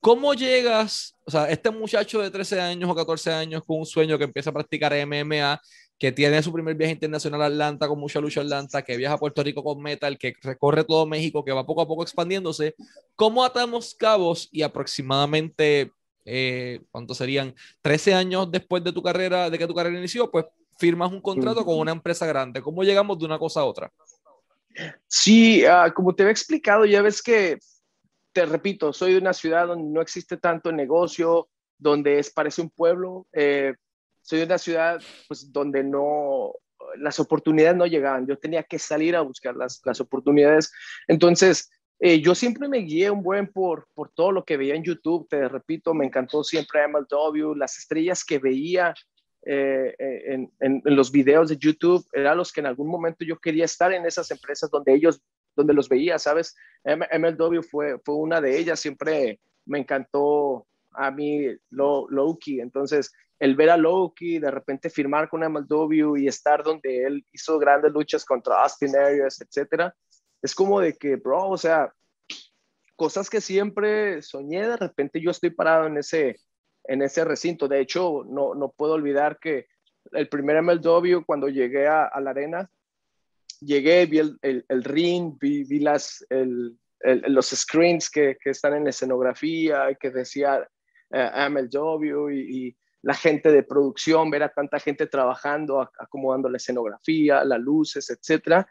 ¿Cómo 0.00 0.34
llegas, 0.34 1.14
o 1.24 1.30
sea, 1.30 1.48
este 1.48 1.70
muchacho 1.70 2.20
de 2.20 2.30
13 2.30 2.60
años 2.60 2.90
o 2.90 2.94
14 2.94 3.32
años 3.32 3.62
con 3.64 3.78
un 3.78 3.86
sueño 3.86 4.18
que 4.18 4.24
empieza 4.24 4.50
a 4.50 4.52
practicar 4.52 4.92
MMA, 4.94 5.60
que 5.98 6.12
tiene 6.12 6.42
su 6.42 6.52
primer 6.52 6.76
viaje 6.76 6.92
internacional 6.92 7.42
a 7.42 7.46
Atlanta 7.46 7.88
con 7.88 7.98
mucha 7.98 8.20
lucha 8.20 8.42
Atlanta, 8.42 8.82
que 8.82 8.96
viaja 8.96 9.14
a 9.14 9.18
Puerto 9.18 9.42
Rico 9.42 9.64
con 9.64 9.80
Metal, 9.80 10.18
que 10.18 10.34
recorre 10.42 10.84
todo 10.84 11.06
México, 11.06 11.44
que 11.44 11.52
va 11.52 11.66
poco 11.66 11.80
a 11.80 11.88
poco 11.88 12.02
expandiéndose. 12.02 12.74
¿Cómo 13.14 13.44
atamos 13.44 13.94
cabos 13.94 14.48
y 14.52 14.62
aproximadamente 14.62 15.90
eh, 16.26 16.82
¿cuántos 16.90 17.16
serían? 17.16 17.54
13 17.80 18.14
años 18.14 18.50
después 18.50 18.84
de 18.84 18.92
tu 18.92 19.02
carrera, 19.02 19.48
de 19.48 19.58
que 19.58 19.66
tu 19.66 19.74
carrera 19.74 19.96
inició, 19.98 20.30
pues 20.30 20.44
firmas 20.78 21.10
un 21.10 21.22
contrato 21.22 21.64
con 21.64 21.78
una 21.78 21.92
empresa 21.92 22.26
grande. 22.26 22.60
¿Cómo 22.60 22.82
llegamos 22.82 23.18
de 23.18 23.24
una 23.24 23.38
cosa 23.38 23.60
a 23.60 23.64
otra? 23.64 23.90
Sí, 25.06 25.64
ah, 25.64 25.90
como 25.94 26.14
te 26.14 26.24
he 26.24 26.30
explicado, 26.30 26.84
ya 26.84 27.00
ves 27.00 27.22
que, 27.22 27.58
te 28.32 28.44
repito, 28.44 28.92
soy 28.92 29.12
de 29.12 29.18
una 29.18 29.32
ciudad 29.32 29.68
donde 29.68 29.88
no 29.88 30.02
existe 30.02 30.36
tanto 30.36 30.70
negocio, 30.70 31.48
donde 31.78 32.18
es, 32.18 32.30
parece 32.30 32.60
un 32.60 32.68
pueblo. 32.68 33.26
Eh, 33.32 33.74
soy 34.20 34.40
de 34.40 34.44
una 34.44 34.58
ciudad 34.58 35.00
pues, 35.28 35.50
donde 35.52 35.82
no, 35.82 36.52
las 36.98 37.18
oportunidades 37.20 37.76
no 37.76 37.86
llegaban. 37.86 38.26
Yo 38.26 38.36
tenía 38.38 38.62
que 38.62 38.78
salir 38.78 39.16
a 39.16 39.22
buscar 39.22 39.56
las, 39.56 39.80
las 39.84 40.00
oportunidades. 40.00 40.70
Entonces, 41.08 41.70
eh, 41.98 42.20
yo 42.20 42.34
siempre 42.34 42.68
me 42.68 42.78
guié 42.78 43.10
un 43.10 43.22
buen 43.22 43.46
por, 43.46 43.88
por 43.94 44.10
todo 44.10 44.30
lo 44.30 44.44
que 44.44 44.56
veía 44.56 44.74
en 44.74 44.84
YouTube, 44.84 45.26
te 45.28 45.48
repito, 45.48 45.94
me 45.94 46.04
encantó 46.04 46.44
siempre 46.44 46.86
MLW, 46.86 47.54
las 47.54 47.78
estrellas 47.78 48.22
que 48.22 48.38
veía 48.38 48.94
eh, 49.46 49.94
eh, 49.98 50.22
en, 50.26 50.52
en, 50.60 50.82
los 50.84 51.10
videos 51.10 51.48
de 51.48 51.56
YouTube, 51.56 52.04
eran 52.12 52.36
los 52.36 52.52
que 52.52 52.60
en 52.60 52.66
algún 52.66 52.88
momento 52.88 53.24
yo 53.24 53.38
quería 53.38 53.64
estar 53.64 53.92
en 53.92 54.04
esas 54.04 54.30
empresas 54.30 54.70
donde 54.70 54.92
ellos, 54.92 55.22
donde 55.54 55.72
los 55.72 55.88
veía, 55.88 56.18
¿sabes? 56.18 56.54
MLW 56.84 57.62
fue, 57.62 57.98
fue 58.04 58.16
una 58.16 58.40
de 58.40 58.58
ellas, 58.58 58.78
siempre 58.78 59.40
me 59.64 59.78
encantó 59.78 60.66
a 60.92 61.10
mí 61.10 61.46
Loki, 61.70 62.60
entonces 62.60 63.12
el 63.38 63.54
ver 63.54 63.70
a 63.70 63.76
Loki, 63.76 64.38
de 64.38 64.50
repente 64.50 64.90
firmar 64.90 65.28
con 65.28 65.40
MLW 65.40 66.16
y 66.16 66.26
estar 66.26 66.62
donde 66.62 67.04
él 67.04 67.24
hizo 67.32 67.58
grandes 67.58 67.92
luchas 67.92 68.24
contra 68.24 68.62
Austin 68.62 68.96
Aries, 68.96 69.40
etcétera, 69.40 69.94
es 70.42 70.54
como 70.54 70.80
de 70.80 70.94
que, 70.94 71.16
bro, 71.16 71.50
o 71.50 71.58
sea, 71.58 71.92
cosas 72.96 73.28
que 73.30 73.40
siempre 73.40 74.22
soñé, 74.22 74.66
de 74.66 74.76
repente 74.76 75.20
yo 75.20 75.30
estoy 75.30 75.50
parado 75.50 75.86
en 75.86 75.98
ese, 75.98 76.36
en 76.84 77.02
ese 77.02 77.24
recinto. 77.24 77.68
De 77.68 77.80
hecho, 77.80 78.24
no, 78.26 78.54
no 78.54 78.70
puedo 78.70 78.94
olvidar 78.94 79.38
que 79.38 79.66
el 80.12 80.28
primer 80.28 80.62
MLW, 80.62 81.24
cuando 81.24 81.48
llegué 81.48 81.86
a, 81.86 82.10
la 82.20 82.30
arena, 82.30 82.70
llegué, 83.60 84.06
vi 84.06 84.18
el, 84.18 84.38
el, 84.42 84.84
ring, 84.84 85.36
vi, 85.38 85.64
vi 85.64 85.80
las, 85.80 86.24
el, 86.30 86.78
los 87.00 87.48
screens 87.48 88.10
que, 88.10 88.36
que, 88.42 88.50
están 88.50 88.74
en 88.74 88.84
la 88.84 88.90
escenografía, 88.90 89.94
que 90.00 90.10
decía 90.10 90.66
eh, 91.10 91.48
MLW 91.50 92.30
y, 92.30 92.66
y, 92.66 92.76
la 93.02 93.14
gente 93.14 93.52
de 93.52 93.62
producción, 93.62 94.30
ver 94.30 94.42
a 94.42 94.48
tanta 94.48 94.80
gente 94.80 95.06
trabajando, 95.06 95.80
acomodando 95.80 96.48
la 96.48 96.56
escenografía, 96.56 97.44
las 97.44 97.60
luces, 97.60 98.10
etcétera 98.10 98.66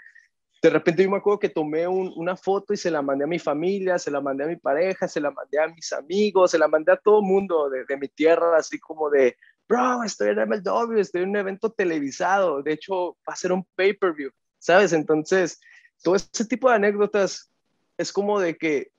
de 0.66 0.72
repente 0.72 1.04
yo 1.04 1.10
me 1.10 1.18
acuerdo 1.18 1.40
que 1.40 1.50
tomé 1.50 1.88
una 1.88 2.36
foto 2.36 2.74
y 2.74 2.78
se 2.78 2.92
la 2.92 3.02
mandé 3.02 3.24
a 3.24 3.28
mi 3.28 3.40
familia, 3.40 4.00
se 4.00 4.12
la 4.12 4.22
mandé 4.22 4.44
a 4.44 4.48
mi 4.48 4.56
pareja, 4.56 5.08
se 5.08 5.20
la 5.20 5.32
mandé 5.32 5.60
a 5.60 5.68
mis 5.68 5.92
amigos, 5.94 6.52
se 6.52 6.60
la 6.60 6.68
mandé 6.68 6.92
a 6.92 6.98
todo 6.98 7.20
el 7.20 7.26
mundo 7.26 7.70
de, 7.70 7.86
de 7.86 7.98
mi 7.98 8.08
tierra, 8.08 8.58
así 8.58 8.80
como 8.80 9.10
de, 9.10 9.38
bro, 9.68 10.04
estoy 10.04 10.30
en 10.30 10.40
MLW, 10.40 11.00
estoy 11.00 11.24
en 11.24 11.30
un 11.30 11.38
evento 11.38 11.72
televisado, 11.72 12.62
de 12.62 12.74
hecho 12.74 13.18
va 13.28 13.34
a 13.34 13.36
ser 13.36 13.52
un 13.52 13.66
pay-per-view. 13.76 14.32
¿sabes? 14.66 14.94
Entonces, 14.94 15.60
todo 16.02 16.16
ese 16.16 16.46
tipo 16.46 16.70
de 16.70 16.76
anécdotas 16.76 17.52
es 17.98 18.12
como 18.12 18.40
de 18.40 18.58
que, 18.58 18.92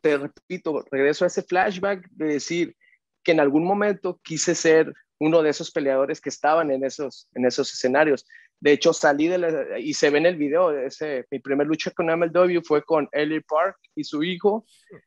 te 0.00 0.16
repito, 0.16 0.82
regreso 0.90 1.24
a 1.24 1.28
ese 1.28 1.42
flashback 1.42 2.08
de 2.12 2.26
decir 2.26 2.76
que 3.22 3.32
en 3.32 3.40
algún 3.40 3.64
momento 3.64 4.18
quise 4.22 4.54
ser 4.54 4.92
uno 5.22 5.40
de 5.40 5.50
esos 5.50 5.70
peleadores 5.70 6.20
que 6.20 6.30
estaban 6.30 6.72
en 6.72 6.84
esos, 6.84 7.28
en 7.34 7.46
esos 7.46 7.72
escenarios. 7.72 8.26
De 8.60 8.72
hecho, 8.72 8.92
salí 8.92 9.28
de 9.28 9.38
la, 9.38 9.78
y 9.78 9.94
se 9.94 10.10
ve 10.10 10.18
en 10.18 10.26
el 10.26 10.36
video, 10.36 10.76
ese, 10.76 11.26
mi 11.30 11.38
primer 11.38 11.68
lucha 11.68 11.92
con 11.92 12.06
MLW 12.06 12.60
fue 12.64 12.82
con 12.82 13.08
Ellie 13.12 13.40
Park 13.40 13.76
y 13.94 14.02
su 14.02 14.24
hijo, 14.24 14.64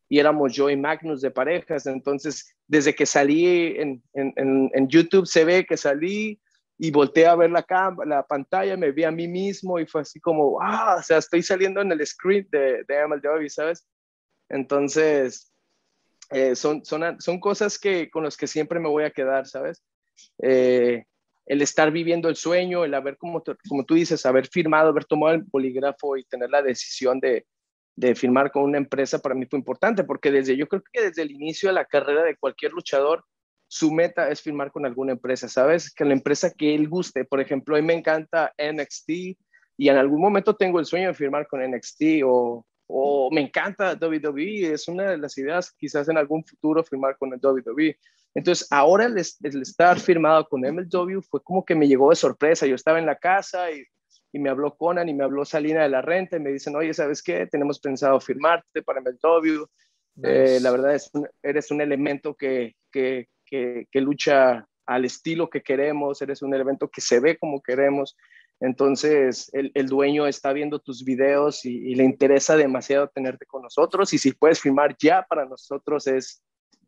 y 0.07 0.19
éramos 0.19 0.53
yo 0.53 0.69
y 0.69 0.77
Magnus 0.77 1.21
de 1.21 1.31
parejas. 1.31 1.85
Entonces, 1.85 2.55
desde 2.65 2.95
que 2.95 3.05
salí 3.05 3.75
en, 3.77 4.01
en, 4.13 4.71
en 4.73 4.87
YouTube, 4.87 5.25
se 5.25 5.43
ve 5.43 5.65
que 5.65 5.75
salí 5.75 6.39
y 6.77 6.91
volteé 6.91 7.27
a 7.27 7.35
ver 7.35 7.51
la, 7.51 7.65
la 8.05 8.23
pantalla, 8.23 8.77
me 8.77 8.91
vi 8.91 9.03
a 9.03 9.11
mí 9.11 9.27
mismo 9.27 9.79
y 9.79 9.85
fue 9.85 10.01
así 10.01 10.21
como, 10.21 10.51
wow, 10.51 10.99
o 10.99 11.03
sea, 11.03 11.17
estoy 11.17 11.43
saliendo 11.43 11.81
en 11.81 11.91
el 11.91 12.05
script 12.07 12.51
de, 12.51 12.85
de 12.87 13.05
MLW, 13.05 13.49
¿sabes? 13.49 13.85
Entonces, 14.47 15.51
eh, 16.31 16.55
son, 16.55 16.85
son, 16.85 17.19
son 17.19 17.39
cosas 17.41 17.77
que, 17.77 18.09
con 18.09 18.23
las 18.23 18.37
que 18.37 18.47
siempre 18.47 18.79
me 18.79 18.89
voy 18.89 19.03
a 19.03 19.11
quedar, 19.11 19.45
¿sabes? 19.45 19.83
Eh, 20.41 21.03
el 21.45 21.61
estar 21.61 21.91
viviendo 21.91 22.27
el 22.29 22.35
sueño, 22.35 22.83
el 22.83 22.93
haber, 22.93 23.17
como, 23.17 23.43
como 23.69 23.85
tú 23.85 23.93
dices, 23.93 24.25
haber 24.25 24.47
firmado, 24.47 24.89
haber 24.89 25.05
tomado 25.05 25.35
el 25.35 25.43
bolígrafo 25.43 26.17
y 26.17 26.23
tener 26.23 26.49
la 26.49 26.61
decisión 26.61 27.19
de, 27.19 27.45
de 27.95 28.15
firmar 28.15 28.51
con 28.51 28.63
una 28.63 28.77
empresa 28.77 29.19
para 29.19 29.35
mí 29.35 29.45
fue 29.45 29.59
importante, 29.59 30.03
porque 30.03 30.31
desde, 30.31 30.57
yo 30.57 30.67
creo 30.67 30.83
que 30.91 31.01
desde 31.03 31.21
el 31.21 31.31
inicio 31.31 31.69
de 31.69 31.73
la 31.73 31.85
carrera 31.85 32.23
de 32.23 32.35
cualquier 32.35 32.71
luchador, 32.71 33.23
su 33.67 33.91
meta 33.91 34.29
es 34.29 34.41
firmar 34.41 34.71
con 34.71 34.85
alguna 34.85 35.13
empresa, 35.13 35.47
¿sabes? 35.47 35.93
Que 35.93 36.05
la 36.05 36.13
empresa 36.13 36.51
que 36.51 36.75
él 36.75 36.87
guste, 36.87 37.25
por 37.25 37.39
ejemplo, 37.39 37.75
a 37.75 37.81
mí 37.81 37.85
me 37.85 37.93
encanta 37.93 38.53
NXT 38.57 39.09
y 39.77 39.89
en 39.89 39.97
algún 39.97 40.21
momento 40.21 40.55
tengo 40.55 40.79
el 40.79 40.85
sueño 40.85 41.09
de 41.09 41.13
firmar 41.13 41.47
con 41.47 41.61
NXT 41.61 42.23
o, 42.25 42.65
o 42.87 43.31
me 43.31 43.41
encanta 43.41 43.97
WWE, 43.99 44.73
es 44.73 44.87
una 44.87 45.11
de 45.11 45.17
las 45.17 45.37
ideas 45.37 45.71
quizás 45.71 46.07
en 46.09 46.17
algún 46.17 46.45
futuro 46.45 46.83
firmar 46.83 47.17
con 47.17 47.33
el 47.33 47.39
WWE. 47.41 47.97
Entonces, 48.35 48.67
ahora 48.69 49.05
el, 49.05 49.17
estar 49.17 49.99
firmado 49.99 50.47
con 50.47 50.61
MLW 50.61 51.21
fue 51.21 51.41
como 51.41 51.63
que 51.63 51.73
me 51.73 51.87
llegó 51.87 52.09
de 52.09 52.17
sorpresa. 52.17 52.67
Yo 52.67 52.75
estaba 52.75 52.99
en 52.99 53.05
la 53.05 53.15
casa 53.15 53.71
y, 53.71 53.81
y, 54.33 54.39
me 54.39 54.49
habló 54.49 54.75
Conan 54.75 55.07
y 55.07 55.13
me 55.13 55.23
habló 55.23 55.45
Salina 55.45 55.83
de 55.83 55.89
la 55.89 56.01
Renta 56.01 56.35
y 56.35 56.41
me 56.41 56.51
dicen, 56.51 56.75
oye, 56.75 56.93
¿sabes 56.93 57.23
qué? 57.23 57.47
Tenemos 57.47 57.79
pensado 57.79 58.19
firmarte 58.19 58.83
para 58.83 58.99
MLW. 58.99 59.65
Eh, 60.23 60.59
la 60.61 60.71
verdad 60.71 60.95
es 60.95 61.11
eres 61.43 61.71
un 61.71 61.81
elemento 61.81 62.35
que, 62.35 62.75
que, 62.91 63.27
que, 63.45 63.87
que, 63.89 64.01
lucha 64.01 64.65
al 64.85 65.03
estilo 65.03 65.49
que 65.49 65.61
queremos, 65.61 66.21
eres 66.21 66.41
un 66.41 66.53
elemento 66.53 66.89
que 66.89 67.01
se 67.01 67.19
ve 67.19 67.37
como 67.37 67.61
queremos. 67.61 68.17
Entonces, 68.61 69.49
el, 69.53 69.71
el 69.73 69.87
dueño 69.87 70.27
está 70.27 70.53
viendo 70.53 70.79
tus 70.79 71.03
videos 71.03 71.65
y, 71.65 71.69
y, 71.69 71.95
le 71.95 72.03
interesa 72.03 72.57
demasiado 72.57 73.09
tenerte 73.09 73.45
con 73.45 73.61
nosotros. 73.61 74.13
Y 74.13 74.17
si 74.17 74.33
puedes 74.33 74.59
firmar 74.61 74.95
ya 74.97 75.25
para 75.27 75.45
nosotros 75.45 76.07
es, 76.07 76.41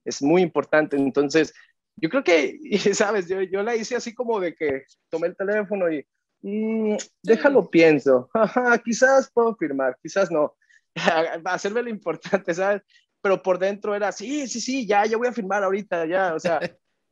es 0.08 0.22
muy 0.22 0.42
importante. 0.42 0.96
Entonces, 0.96 1.54
yo 1.98 2.10
creo 2.10 2.24
que, 2.24 2.60
sabes, 2.94 3.28
yo, 3.28 3.42
yo 3.42 3.64
la 3.64 3.76
hice 3.76 3.96
así 3.96 4.14
como 4.14 4.40
de 4.40 4.56
que 4.56 4.84
tomé 5.10 5.28
el 5.28 5.36
teléfono 5.36 5.92
y 5.92 6.06
mmm, 6.42 6.96
déjalo 7.24 7.70
pienso, 7.70 8.30
quizás 8.86 9.30
puedo 9.32 9.56
firmar, 9.56 9.98
quizás 10.02 10.32
no, 10.32 10.56
hacerme 11.46 11.84
lo 11.84 11.90
importante, 11.90 12.54
¿sabes? 12.54 12.82
Pero 13.22 13.42
por 13.42 13.60
dentro 13.60 13.96
era, 13.96 14.12
sí, 14.12 14.48
sí, 14.48 14.62
sí, 14.62 14.88
ya, 14.88 15.06
ya 15.06 15.18
voy 15.18 15.28
a 15.28 15.34
firmar 15.34 15.64
ahorita, 15.64 16.06
ya, 16.06 16.34
o 16.36 16.40
sea, 16.40 16.60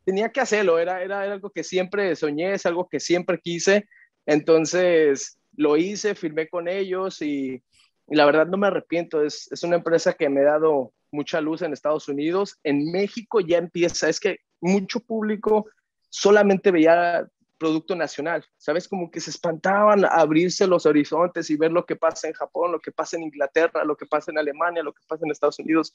tenía 0.06 0.32
que 0.32 0.40
hacerlo, 0.40 0.78
era, 0.80 1.02
era, 1.02 1.26
era 1.26 1.34
algo 1.34 1.50
que 1.50 1.64
siempre 1.64 2.16
soñé, 2.16 2.54
es 2.54 2.66
algo 2.66 2.88
que 2.88 3.00
siempre 3.00 3.40
quise, 3.40 3.88
entonces 4.26 5.40
lo 5.58 5.78
hice, 5.78 6.16
firmé 6.16 6.48
con 6.48 6.68
ellos 6.68 7.22
y, 7.22 7.64
y 8.08 8.16
la 8.16 8.26
verdad 8.26 8.46
no 8.46 8.58
me 8.58 8.68
arrepiento, 8.68 9.24
es, 9.24 9.52
es 9.52 9.64
una 9.64 9.78
empresa 9.78 10.14
que 10.14 10.30
me 10.30 10.42
ha 10.42 10.52
dado 10.52 10.94
mucha 11.16 11.42
luz 11.42 11.62
en 11.62 11.74
Estados 11.74 12.08
Unidos. 12.08 12.60
En 12.64 12.92
México 12.92 13.40
ya 13.40 13.58
empieza, 13.58 14.10
es 14.10 14.20
que 14.20 14.40
mucho 14.62 15.00
público 15.00 15.68
solamente 16.10 16.72
veía 16.72 17.28
producto 17.58 17.96
nacional, 17.96 18.46
¿sabes? 18.58 18.88
Como 18.88 19.10
que 19.10 19.20
se 19.20 19.30
espantaban 19.30 20.06
a 20.06 20.10
abrirse 20.10 20.68
los 20.68 20.86
horizontes 20.86 21.50
y 21.50 21.56
ver 21.56 21.72
lo 21.72 21.86
que 21.86 21.96
pasa 21.96 22.28
en 22.28 22.34
Japón, 22.34 22.72
lo 22.72 22.80
que 22.80 22.92
pasa 22.92 23.18
en 23.18 23.24
Inglaterra, 23.24 23.84
lo 23.86 23.96
que 23.96 24.06
pasa 24.06 24.32
en 24.32 24.38
Alemania, 24.38 24.84
lo 24.84 24.94
que 24.94 25.04
pasa 25.08 25.26
en 25.26 25.32
Estados 25.32 25.60
Unidos. 25.60 25.94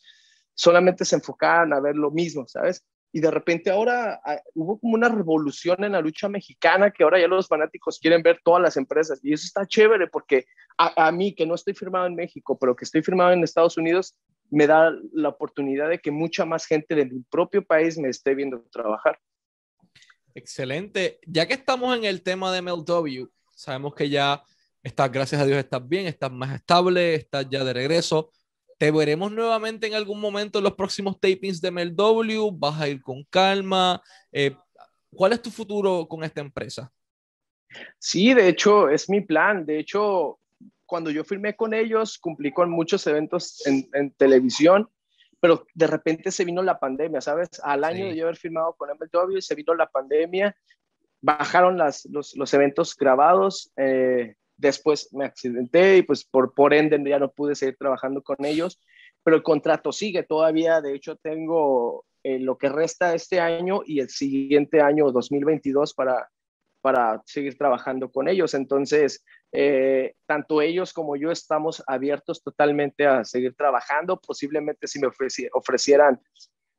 Solamente 0.54 1.04
se 1.04 1.16
enfocaban 1.16 1.72
a 1.72 1.80
ver 1.80 1.96
lo 1.96 2.10
mismo, 2.10 2.46
¿sabes? 2.48 2.84
Y 3.12 3.20
de 3.20 3.30
repente 3.30 3.70
ahora 3.70 4.20
ah, 4.24 4.40
hubo 4.54 4.78
como 4.78 4.94
una 4.94 5.08
revolución 5.08 5.82
en 5.82 5.92
la 5.92 6.00
lucha 6.00 6.28
mexicana 6.28 6.90
que 6.90 7.02
ahora 7.02 7.20
ya 7.20 7.26
los 7.26 7.48
fanáticos 7.48 7.98
quieren 7.98 8.22
ver 8.22 8.40
todas 8.44 8.62
las 8.62 8.76
empresas. 8.76 9.20
Y 9.22 9.32
eso 9.32 9.44
está 9.46 9.66
chévere 9.66 10.06
porque 10.06 10.46
a, 10.78 11.08
a 11.08 11.12
mí, 11.12 11.34
que 11.34 11.46
no 11.46 11.54
estoy 11.54 11.74
firmado 11.74 12.06
en 12.06 12.14
México, 12.14 12.58
pero 12.58 12.76
que 12.76 12.84
estoy 12.84 13.02
firmado 13.02 13.32
en 13.32 13.42
Estados 13.42 13.76
Unidos, 13.76 14.16
me 14.50 14.66
da 14.66 14.92
la 15.12 15.28
oportunidad 15.28 15.88
de 15.88 15.98
que 15.98 16.10
mucha 16.10 16.44
más 16.44 16.66
gente 16.66 16.94
de 16.94 17.06
mi 17.06 17.22
propio 17.30 17.64
país 17.64 17.98
me 17.98 18.08
esté 18.08 18.34
viendo 18.34 18.62
trabajar. 18.70 19.18
Excelente. 20.34 21.18
Ya 21.26 21.46
que 21.46 21.54
estamos 21.54 21.96
en 21.96 22.04
el 22.04 22.22
tema 22.22 22.52
de 22.52 22.62
MLW, 22.62 23.28
sabemos 23.54 23.94
que 23.94 24.08
ya 24.08 24.42
estás, 24.82 25.10
gracias 25.10 25.40
a 25.40 25.46
Dios, 25.46 25.58
estás 25.58 25.86
bien, 25.88 26.06
estás 26.06 26.30
más 26.30 26.54
estable, 26.54 27.14
estás 27.14 27.46
ya 27.50 27.64
de 27.64 27.72
regreso. 27.72 28.30
¿Te 28.78 28.90
veremos 28.90 29.30
nuevamente 29.30 29.86
en 29.86 29.94
algún 29.94 30.20
momento 30.20 30.58
en 30.58 30.64
los 30.64 30.74
próximos 30.74 31.20
tapings 31.20 31.60
de 31.60 31.70
MLW? 31.70 32.50
¿Vas 32.52 32.80
a 32.80 32.88
ir 32.88 33.02
con 33.02 33.24
calma? 33.24 34.02
Eh, 34.32 34.56
¿Cuál 35.12 35.32
es 35.32 35.42
tu 35.42 35.50
futuro 35.50 36.06
con 36.08 36.24
esta 36.24 36.40
empresa? 36.40 36.90
Sí, 37.98 38.32
de 38.34 38.48
hecho, 38.48 38.88
es 38.88 39.08
mi 39.08 39.20
plan. 39.20 39.66
De 39.66 39.78
hecho, 39.78 40.39
cuando 40.90 41.10
yo 41.10 41.22
firmé 41.22 41.54
con 41.54 41.72
ellos, 41.72 42.18
cumplí 42.18 42.52
con 42.52 42.68
muchos 42.68 43.06
eventos 43.06 43.64
en, 43.64 44.10
televisión, 44.14 44.90
pero 45.38 45.64
de 45.72 45.86
repente 45.86 46.32
se 46.32 46.44
vino 46.44 46.62
la 46.64 46.80
pandemia, 46.80 47.20
¿sabes? 47.20 47.48
Al 47.62 47.84
año 47.84 48.06
de 48.06 48.16
yo 48.16 48.24
haber 48.24 48.36
firmado 48.36 48.74
con 48.74 48.90
MLW, 48.90 49.40
se 49.40 49.54
vino 49.54 49.72
la 49.74 49.86
pandemia, 49.86 50.56
bajaron 51.20 51.78
las, 51.78 52.04
los, 52.06 52.36
los 52.36 52.52
eventos 52.54 52.96
grabados, 52.96 53.72
eh, 53.76 54.34
después 54.56 55.12
me 55.12 55.24
accidenté 55.24 55.98
y 55.98 56.02
pues 56.02 56.24
por, 56.24 56.54
por 56.54 56.74
ende 56.74 57.00
ya 57.08 57.20
no 57.20 57.30
pude 57.30 57.54
seguir 57.54 57.76
trabajando 57.76 58.20
con 58.20 58.44
ellos, 58.44 58.80
pero 59.22 59.36
el 59.36 59.44
contrato 59.44 59.92
sigue 59.92 60.24
todavía, 60.24 60.80
de 60.80 60.94
hecho 60.94 61.14
tengo 61.14 62.04
eh, 62.24 62.40
lo 62.40 62.58
que 62.58 62.68
resta 62.68 63.14
este 63.14 63.38
año 63.38 63.82
y 63.86 64.00
el 64.00 64.08
siguiente 64.08 64.80
año 64.80 65.12
2022 65.12 65.94
para, 65.94 66.28
para 66.80 67.22
seguir 67.26 67.56
trabajando 67.56 68.10
con 68.10 68.28
ellos. 68.28 68.54
Entonces, 68.54 69.24
eh, 69.52 70.14
tanto 70.26 70.62
ellos 70.62 70.92
como 70.92 71.16
yo 71.16 71.30
estamos 71.30 71.82
abiertos 71.86 72.42
totalmente 72.42 73.06
a 73.06 73.24
seguir 73.24 73.54
trabajando. 73.54 74.20
Posiblemente 74.20 74.86
si 74.86 75.00
me 75.00 75.08
ofrecieran 75.52 76.20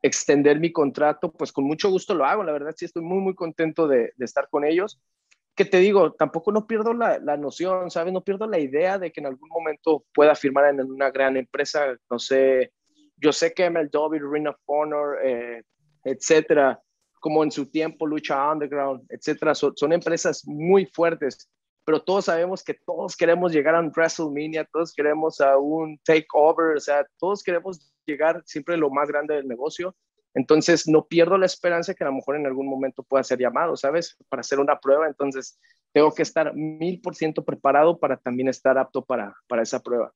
extender 0.01 0.59
mi 0.59 0.71
contrato, 0.71 1.31
pues 1.31 1.51
con 1.51 1.65
mucho 1.65 1.89
gusto 1.89 2.13
lo 2.13 2.25
hago. 2.25 2.43
La 2.43 2.51
verdad 2.51 2.73
sí 2.75 2.85
estoy 2.85 3.03
muy, 3.03 3.19
muy 3.19 3.35
contento 3.35 3.87
de, 3.87 4.13
estar 4.19 4.47
con 4.49 4.65
ellos. 4.65 4.99
Que 5.55 5.65
te 5.65 5.77
digo, 5.77 6.13
tampoco 6.13 6.51
no 6.51 6.65
pierdo 6.65 6.93
la, 6.93 7.19
noción, 7.37 7.91
¿sabes? 7.91 8.13
No 8.13 8.23
pierdo 8.23 8.47
la 8.47 8.59
idea 8.59 8.97
de 8.97 9.11
que 9.11 9.19
en 9.19 9.27
algún 9.27 9.49
momento 9.49 10.05
pueda 10.13 10.33
firmar 10.33 10.69
en 10.69 10.81
una 10.81 11.11
gran 11.11 11.35
empresa, 11.35 11.97
no 12.09 12.19
sé, 12.19 12.71
yo 13.17 13.33
sé 13.33 13.53
que 13.53 13.69
MLW, 13.69 14.31
Ring 14.31 14.47
of 14.47 14.55
Honor, 14.65 15.17
eh, 15.23 15.61
etcétera, 16.05 16.81
como 17.19 17.43
en 17.43 17.51
su 17.51 17.69
tiempo 17.69 18.07
Lucha 18.07 18.51
Underground, 18.51 19.05
etcétera, 19.09 19.53
son 19.53 19.93
empresas 19.93 20.47
muy 20.47 20.85
fuertes 20.85 21.49
pero 21.83 22.01
todos 22.01 22.25
sabemos 22.25 22.63
que 22.63 22.73
todos 22.73 23.15
queremos 23.15 23.51
llegar 23.51 23.75
a 23.75 23.79
un 23.79 23.91
WrestleMania, 23.95 24.65
todos 24.71 24.93
queremos 24.93 25.41
a 25.41 25.57
un 25.57 25.97
takeover, 26.03 26.77
o 26.77 26.79
sea, 26.79 27.05
todos 27.19 27.43
queremos 27.43 27.91
llegar 28.05 28.41
siempre 28.45 28.75
a 28.75 28.77
lo 28.77 28.89
más 28.89 29.07
grande 29.07 29.35
del 29.35 29.47
negocio. 29.47 29.95
Entonces, 30.33 30.87
no 30.87 31.07
pierdo 31.07 31.37
la 31.37 31.45
esperanza 31.45 31.93
que 31.93 32.03
a 32.03 32.07
lo 32.07 32.13
mejor 32.13 32.37
en 32.37 32.45
algún 32.45 32.67
momento 32.67 33.03
pueda 33.03 33.23
ser 33.23 33.39
llamado, 33.39 33.75
¿sabes? 33.75 34.17
Para 34.29 34.41
hacer 34.41 34.59
una 34.59 34.79
prueba. 34.79 35.07
Entonces, 35.07 35.59
tengo 35.91 36.13
que 36.13 36.21
estar 36.21 36.53
mil 36.53 37.01
por 37.01 37.15
ciento 37.15 37.43
preparado 37.43 37.99
para 37.99 38.17
también 38.17 38.47
estar 38.47 38.77
apto 38.77 39.03
para, 39.03 39.35
para 39.47 39.63
esa 39.63 39.81
prueba. 39.81 40.13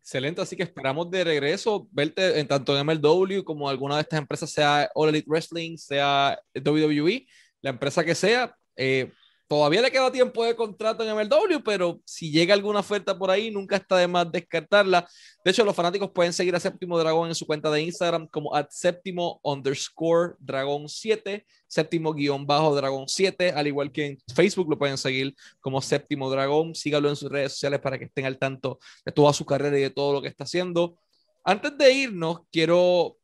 Excelente, 0.00 0.40
así 0.40 0.56
que 0.56 0.62
esperamos 0.62 1.10
de 1.10 1.24
regreso 1.24 1.86
verte 1.92 2.40
en 2.40 2.48
tanto 2.48 2.76
en 2.76 2.86
MLW 2.86 3.44
como 3.44 3.68
alguna 3.68 3.96
de 3.96 4.02
estas 4.02 4.18
empresas, 4.18 4.50
sea 4.50 4.90
All 4.94 5.10
Elite 5.10 5.28
Wrestling, 5.28 5.76
sea 5.76 6.40
WWE, 6.54 7.26
la 7.60 7.70
empresa 7.70 8.04
que 8.04 8.14
sea. 8.14 8.54
Eh, 8.76 9.12
Todavía 9.50 9.82
le 9.82 9.90
queda 9.90 10.12
tiempo 10.12 10.44
de 10.44 10.54
contrato 10.54 11.02
en 11.02 11.10
MLW, 11.10 11.58
pero 11.64 12.00
si 12.04 12.30
llega 12.30 12.54
alguna 12.54 12.78
oferta 12.78 13.18
por 13.18 13.32
ahí, 13.32 13.50
nunca 13.50 13.74
está 13.74 13.96
de 13.96 14.06
más 14.06 14.30
descartarla. 14.30 15.08
De 15.44 15.50
hecho, 15.50 15.64
los 15.64 15.74
fanáticos 15.74 16.12
pueden 16.12 16.32
seguir 16.32 16.54
a 16.54 16.60
Séptimo 16.60 16.96
Dragón 16.96 17.30
en 17.30 17.34
su 17.34 17.48
cuenta 17.48 17.68
de 17.68 17.82
Instagram 17.82 18.28
como 18.28 18.54
at 18.54 18.68
séptimo 18.70 19.40
underscore 19.42 20.34
dragón 20.38 20.88
7, 20.88 21.44
séptimo 21.66 22.12
guion 22.12 22.46
bajo 22.46 22.76
dragón 22.76 23.08
7, 23.08 23.50
al 23.50 23.66
igual 23.66 23.90
que 23.90 24.06
en 24.06 24.18
Facebook 24.32 24.70
lo 24.70 24.78
pueden 24.78 24.96
seguir 24.96 25.34
como 25.58 25.82
Séptimo 25.82 26.30
Dragón. 26.30 26.76
Sígalo 26.76 27.08
en 27.08 27.16
sus 27.16 27.28
redes 27.28 27.54
sociales 27.54 27.80
para 27.80 27.98
que 27.98 28.04
estén 28.04 28.26
al 28.26 28.38
tanto 28.38 28.78
de 29.04 29.10
toda 29.10 29.32
su 29.32 29.44
carrera 29.44 29.76
y 29.76 29.82
de 29.82 29.90
todo 29.90 30.12
lo 30.12 30.22
que 30.22 30.28
está 30.28 30.44
haciendo. 30.44 30.96
Antes 31.42 31.76
de 31.76 31.92
irnos, 31.92 32.42
quiero 32.52 33.16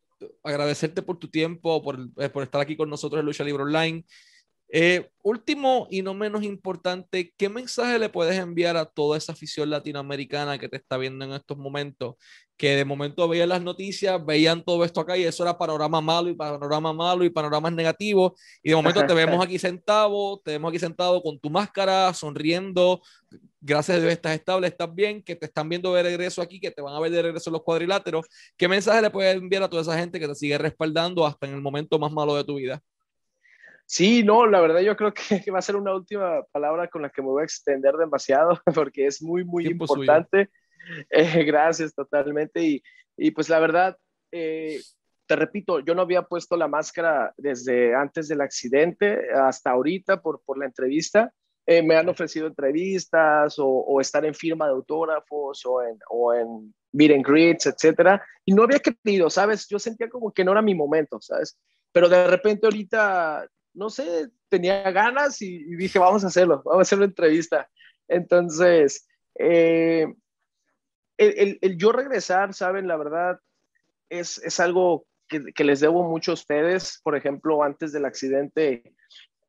agradecerte 0.43 1.03
por 1.03 1.21
tu 1.21 1.31
tiempo, 1.31 1.81
por, 1.81 2.01
eh, 2.17 2.29
por 2.31 2.43
estar 2.43 2.61
aquí 2.61 2.77
con 2.77 2.91
nosotros 2.91 3.21
en 3.21 3.27
Lucha 3.27 3.45
Libre 3.45 3.63
Online 3.63 4.05
Eh, 4.69 5.09
último 5.23 5.87
y 5.91 6.03
no 6.03 6.13
menos 6.13 6.43
importante, 6.43 7.33
¿qué 7.37 7.49
mensaje 7.49 7.99
le 8.01 8.09
puedes 8.09 8.37
enviar 8.37 8.77
a 8.77 8.85
toda 8.85 9.17
esa 9.17 9.33
afición 9.33 9.71
latinoamericana 9.71 10.59
que 10.59 10.69
te 10.69 10.77
está 10.77 10.97
viendo 10.97 11.25
en 11.25 11.33
estos 11.33 11.57
momentos? 11.57 12.17
Que 12.57 12.75
de 12.75 12.85
momento 12.85 13.29
veían 13.29 13.51
las 13.51 13.63
noticias, 13.63 14.25
veían 14.25 14.65
todo 14.65 14.85
esto 14.85 15.01
acá 15.01 15.17
y 15.17 15.25
eso 15.25 15.43
era 15.45 15.57
panorama 15.59 16.01
malo 16.01 16.31
y 16.31 16.35
panorama 16.35 16.93
malo 16.93 17.25
y 17.25 17.31
panoramas 17.31 17.73
negativos. 17.73 18.33
Y 18.63 18.71
de 18.71 18.77
momento 18.77 19.07
te 19.07 19.15
vemos 19.15 19.45
aquí 19.45 19.59
sentado, 19.59 20.41
te 20.45 20.53
vemos 20.53 20.71
aquí 20.71 20.79
sentado 20.79 21.23
con 21.23 21.39
tu 21.39 21.51
máscara, 21.51 22.13
sonriendo. 22.15 23.03
Gracias 23.61 23.99
a 23.99 24.01
Dios 24.01 24.13
estás 24.13 24.35
estable, 24.35 24.69
estás 24.69 24.93
bien, 24.95 25.23
que 25.23 25.37
te 25.37 25.47
están 25.47 25.69
viendo 25.69 25.93
de 25.95 26.03
regreso 26.03 26.41
aquí, 26.43 26.61
que 26.61 26.71
te 26.71 26.83
van 26.83 26.95
a 26.95 27.01
ver 27.01 27.11
de 27.13 27.23
regreso 27.23 27.51
en 27.51 27.55
los 27.55 27.63
cuadriláteros. 27.63 28.27
¿Qué 28.57 28.69
mensaje 28.69 29.03
le 29.03 29.11
puedes 29.11 29.37
enviar 29.37 29.63
a 29.63 29.69
toda 29.69 29.83
esa 29.83 29.99
gente 29.99 30.19
que 30.19 30.29
te 30.29 30.35
sigue 30.35 30.57
respaldando 30.59 31.27
hasta 31.27 31.47
en 31.47 31.55
el 31.55 31.61
momento 31.61 31.99
más 31.99 32.13
malo 32.13 32.35
de 32.37 32.45
tu 32.45 32.57
vida? 32.57 32.83
Sí, 33.87 34.25
no, 34.25 34.47
la 34.47 34.61
verdad 34.61 34.81
yo 34.81 34.97
creo 34.97 35.15
que 35.15 35.51
va 35.51 35.61
a 35.61 35.63
ser 35.63 35.77
una 35.77 35.95
última 35.95 36.43
palabra 36.51 36.89
con 36.89 37.03
la 37.03 37.11
que 37.11 37.23
me 37.23 37.29
voy 37.29 37.43
a 37.43 37.45
extender 37.45 37.95
demasiado 37.95 38.61
porque 38.75 39.07
es 39.07 39.23
muy, 39.23 39.45
muy 39.45 39.67
importante. 39.67 40.51
Eh, 41.11 41.45
gracias 41.45 41.95
totalmente. 41.95 42.63
Y, 42.63 42.83
y, 43.17 43.31
pues 43.31 43.49
la 43.49 43.61
verdad, 43.61 43.97
eh, 44.33 44.81
te 45.27 45.37
repito, 45.37 45.81
yo 45.81 45.95
no 45.95 46.03
había 46.03 46.23
puesto 46.23 46.57
la 46.57 46.69
máscara 46.69 47.33
desde 47.37 47.95
antes 47.95 48.29
del 48.29 48.41
accidente 48.41 49.31
hasta 49.33 49.71
ahorita 49.71 50.21
por, 50.21 50.43
por 50.45 50.59
la 50.59 50.67
entrevista. 50.67 51.33
Eh, 51.69 51.83
me 51.83 51.97
han 51.97 52.09
ofrecido 52.09 52.47
entrevistas 52.47 53.59
o, 53.59 53.67
o, 53.67 54.01
estar 54.01 54.25
en 54.25 54.35
firma 54.35 54.67
de 54.67 54.73
autógrafos 54.73 55.67
o 55.67 55.83
en, 55.83 55.99
o 56.11 56.33
en 56.33 56.73
meet 56.93 57.13
and 57.13 57.27
greets, 57.27 57.67
etcétera. 57.67 58.25
Y 58.45 58.55
no 58.55 58.63
había 58.63 58.79
querido, 58.79 59.29
¿sabes? 59.31 59.67
Yo 59.69 59.81
sentía 59.81 60.09
como 60.09 60.33
que 60.33 60.45
no 60.45 60.53
era 60.53 60.63
mi 60.63 60.77
momento, 60.77 61.21
¿sabes? 61.21 61.59
Pero 61.91 62.09
de 62.09 62.29
repente 62.29 62.67
ahorita 62.67 63.49
no 63.77 63.91
sé, 63.91 64.31
tenía 64.49 64.91
ganas 64.91 65.41
y, 65.43 65.59
dije, 65.77 65.99
vamos 65.99 66.25
a 66.25 66.29
hacerlo, 66.29 66.63
vamos 66.65 66.79
a 66.79 66.83
hacer 66.83 66.99
una 66.99 67.07
entrevista. 67.07 67.69
Entonces, 68.09 69.07
eh, 69.39 70.07
el, 71.19 71.59
el, 71.61 71.77
yo 71.77 71.93
regresar, 71.93 72.55
saben, 72.55 72.89
la 72.89 72.97
verdad, 72.97 73.39
es, 74.09 74.39
es 74.39 74.61
algo 74.61 75.07
que, 75.29 75.53
que, 75.53 75.65
les 75.65 75.81
debo 75.81 76.03
mucho 76.05 76.33
a 76.33 76.35
ustedes. 76.35 77.01
Por 77.03 77.17
ejemplo, 77.17 77.63
antes 77.63 77.93
del 77.93 78.05
accidente, 78.05 78.95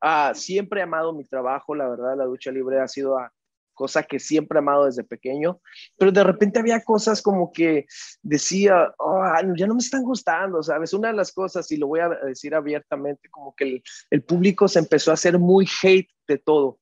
ah, 0.00 0.32
siempre 0.34 0.80
he 0.80 0.84
amado 0.84 1.12
mi 1.12 1.24
trabajo, 1.24 1.74
la 1.74 1.88
verdad, 1.88 2.16
la 2.16 2.26
lucha 2.26 2.50
libre 2.50 2.80
ha 2.80 2.88
sido 2.88 3.18
a, 3.18 3.32
cosa 3.78 4.02
que 4.02 4.18
siempre 4.18 4.58
he 4.58 4.58
amado 4.58 4.86
desde 4.86 5.04
pequeño, 5.04 5.60
pero 5.96 6.10
de 6.10 6.24
repente 6.24 6.58
había 6.58 6.82
cosas 6.82 7.22
como 7.22 7.52
que 7.52 7.86
decía, 8.22 8.92
oh, 8.98 9.22
ya 9.56 9.68
no 9.68 9.74
me 9.74 9.80
están 9.80 10.02
gustando, 10.02 10.60
¿sabes? 10.64 10.92
Una 10.92 11.08
de 11.08 11.14
las 11.14 11.30
cosas, 11.32 11.70
y 11.70 11.76
lo 11.76 11.86
voy 11.86 12.00
a 12.00 12.08
decir 12.08 12.56
abiertamente, 12.56 13.28
como 13.30 13.54
que 13.54 13.82
el, 14.10 14.22
público 14.24 14.66
se 14.66 14.80
empezó 14.80 15.12
a 15.12 15.14
hacer 15.14 15.38
muy 15.38 15.68
hate 15.80 16.10
de 16.26 16.38
todo, 16.38 16.80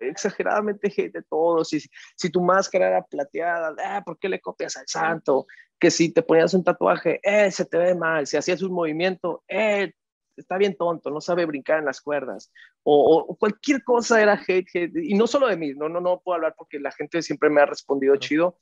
exageradamente 0.00 0.88
hate 0.88 1.12
de 1.12 1.22
todo. 1.22 1.64
Si, 1.64 1.80
si 2.16 2.28
tu 2.28 2.42
máscara 2.42 2.88
era 2.88 3.02
plateada, 3.04 3.74
ah, 3.84 4.02
¿por 4.04 4.18
qué 4.18 4.28
le 4.28 4.40
copias 4.40 4.76
al 4.76 4.88
santo? 4.88 5.46
Que 5.78 5.92
si 5.92 6.12
te 6.12 6.22
ponías 6.22 6.54
un 6.54 6.64
tatuaje, 6.64 7.20
eh, 7.22 7.52
se 7.52 7.64
te 7.64 7.78
ve 7.78 7.94
mal. 7.94 8.26
Si 8.26 8.36
hacías 8.36 8.62
un 8.62 8.72
movimiento, 8.72 9.44
eh, 9.48 9.92
está 10.36 10.56
bien 10.56 10.76
tonto, 10.76 11.10
no 11.10 11.20
sabe 11.20 11.46
brincar 11.46 11.78
en 11.78 11.84
las 11.84 12.00
cuerdas, 12.00 12.52
o, 12.82 13.36
cualquier 13.38 13.82
cosa 13.84 14.20
era 14.20 14.34
hate, 14.34 14.68
hate, 14.72 14.96
y 14.96 15.14
no 15.14 15.26
solo 15.26 15.48
de 15.48 15.56
mí, 15.56 15.72
no, 15.74 15.88
no, 15.88 16.00
no 16.00 16.20
puedo 16.20 16.36
hablar 16.36 16.54
porque 16.56 16.78
la 16.78 16.92
gente 16.92 17.22
siempre 17.22 17.50
me 17.50 17.60
ha 17.60 17.66
respondido 17.66 18.16
chido, 18.16 18.58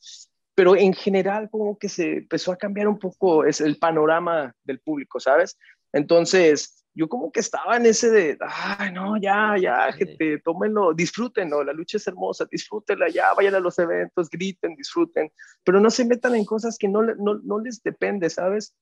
pero 0.55 0.77
en 0.77 0.93
general 0.93 1.49
como 1.51 1.79
que 1.79 1.89
se 1.89 2.19
empezó 2.19 2.53
a 2.53 2.57
cambiar 2.57 2.89
un 2.89 2.99
poco 2.99 3.45
es 3.45 3.61
el 3.61 3.79
panorama 3.79 4.55
del 4.65 4.81
público, 4.81 5.21
¿sabes? 5.21 5.57
Entonces, 5.93 6.85
yo 6.95 7.09
como 7.09 7.31
que 7.31 7.41
estaba 7.41 7.77
en 7.77 7.87
ese 7.87 8.11
de, 8.11 8.39
ay, 8.41 8.93
no, 8.93 9.17
ya, 9.17 9.55
ya, 9.61 9.93
gente, 9.93 10.39
tómenlo, 10.41 10.93
disfrútenlo, 10.93 11.63
la 11.65 11.73
lucha 11.73 11.97
es 11.97 12.07
hermosa, 12.07 12.47
disfrútenla, 12.51 13.09
ya, 13.09 13.33
vayan 13.35 13.55
a 13.55 13.61
los 13.61 13.79
eventos, 13.79 14.29
griten, 14.29 14.75
disfruten, 14.75 15.33
pero 15.65 15.81
no 15.81 15.91
se 15.91 16.05
metan 16.05 16.35
en 16.35 16.45
cosas 16.45 16.77
que 16.77 16.89
no, 16.89 17.03
no, 17.03 17.41
no 17.43 17.61
les 17.61 17.83
depende, 17.83 18.29
¿sabes? 18.29 18.75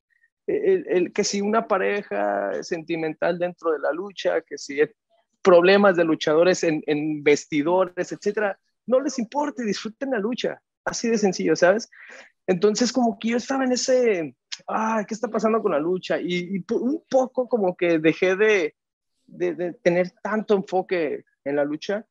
El, 0.48 1.12
que 1.12 1.24
si 1.24 1.40
una 1.40 1.66
pareja 1.66 2.62
sentimental 2.62 3.38
dentro 3.38 3.72
de 3.72 3.78
la 3.78 3.92
lucha, 3.92 4.40
que 4.40 4.56
si 4.56 4.80
problemas 5.42 5.96
de 5.96 6.04
luchadores 6.04 6.64
en, 6.64 6.82
en 6.86 7.22
vestidores, 7.22 8.12
etcétera, 8.12 8.58
no 8.86 9.00
les 9.00 9.18
importe, 9.18 9.64
disfruten 9.64 10.10
la 10.10 10.18
lucha, 10.18 10.60
así 10.84 11.08
de 11.08 11.18
sencillo, 11.18 11.54
¿sabes? 11.54 11.90
Entonces, 12.46 12.92
como 12.92 13.18
que 13.18 13.28
yo 13.28 13.36
estaba 13.36 13.64
en 13.64 13.72
ese, 13.72 14.34
ah, 14.66 15.04
¿qué 15.06 15.14
está 15.14 15.28
pasando 15.28 15.60
con 15.60 15.72
la 15.72 15.78
lucha? 15.78 16.18
Y, 16.18 16.64
un 16.72 17.04
poco 17.08 17.46
como 17.46 17.76
que 17.76 17.98
dejé 17.98 18.34
de, 18.36 18.74
de, 19.26 19.54
de, 19.54 19.72
tener 19.74 20.12
tanto 20.22 20.54
enfoque 20.54 21.24
en 21.44 21.56
la 21.56 21.64
lucha 21.64 22.06